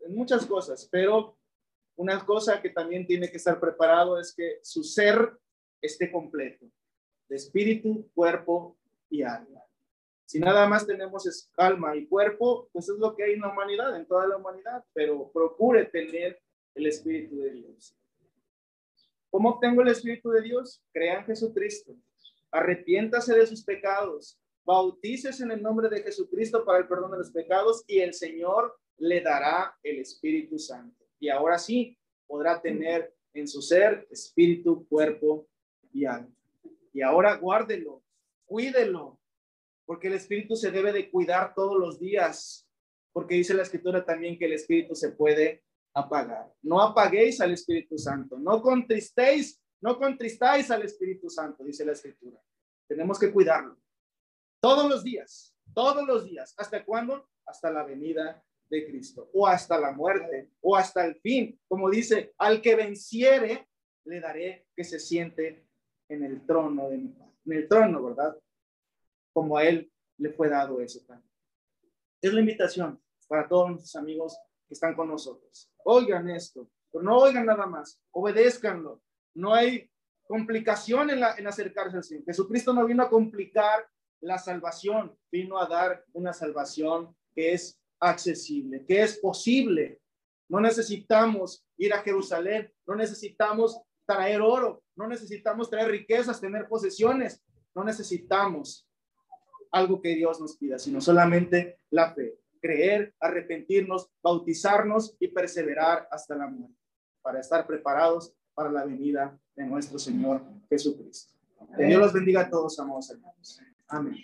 [0.00, 1.36] en muchas cosas, pero
[1.96, 5.36] una cosa que también tiene que estar preparado es que su ser
[5.80, 6.66] esté completo
[7.28, 8.76] de espíritu, cuerpo
[9.10, 9.51] y alma.
[10.32, 13.94] Si nada más tenemos alma y cuerpo, pues es lo que hay en la humanidad,
[13.94, 16.40] en toda la humanidad, pero procure tener
[16.74, 17.94] el Espíritu de Dios.
[19.28, 20.82] ¿Cómo obtengo el Espíritu de Dios?
[20.90, 21.94] Crea en Jesucristo.
[22.50, 24.40] Arrepiéntase de sus pecados.
[24.64, 28.74] Bautícese en el nombre de Jesucristo para el perdón de los pecados y el Señor
[28.96, 31.04] le dará el Espíritu Santo.
[31.20, 35.46] Y ahora sí podrá tener en su ser espíritu, cuerpo
[35.92, 36.34] y alma.
[36.94, 38.02] Y ahora guárdelo,
[38.46, 39.18] cuídelo,
[39.92, 42.66] porque el espíritu se debe de cuidar todos los días,
[43.12, 46.50] porque dice la escritura también que el espíritu se puede apagar.
[46.62, 52.40] No apaguéis al Espíritu Santo, no contristéis, no contristáis al Espíritu Santo, dice la escritura.
[52.88, 53.76] Tenemos que cuidarlo
[54.62, 56.54] todos los días, todos los días.
[56.56, 57.28] ¿Hasta cuándo?
[57.44, 61.60] Hasta la venida de Cristo, o hasta la muerte, o hasta el fin.
[61.68, 63.68] Como dice, al que venciere,
[64.06, 65.66] le daré que se siente
[66.08, 67.34] en el trono de mi Padre.
[67.44, 68.38] En el trono, ¿verdad?
[69.32, 71.30] Como a Él le fue dado eso también.
[72.20, 75.70] Es la invitación para todos nuestros amigos que están con nosotros.
[75.84, 79.02] Oigan esto, pero no oigan nada más, obedézcanlo.
[79.34, 79.90] No hay
[80.24, 82.24] complicación en, la, en acercarse al Señor.
[82.24, 83.86] Jesucristo no vino a complicar
[84.20, 90.00] la salvación, vino a dar una salvación que es accesible, que es posible.
[90.48, 97.42] No necesitamos ir a Jerusalén, no necesitamos traer oro, no necesitamos traer riquezas, tener posesiones,
[97.74, 98.86] no necesitamos
[99.72, 106.36] algo que Dios nos pida, sino solamente la fe, creer, arrepentirnos, bautizarnos y perseverar hasta
[106.36, 106.76] la muerte,
[107.22, 111.32] para estar preparados para la venida de nuestro Señor Jesucristo.
[111.76, 113.60] Que Dios los bendiga a todos, amados hermanos.
[113.88, 114.16] Amén.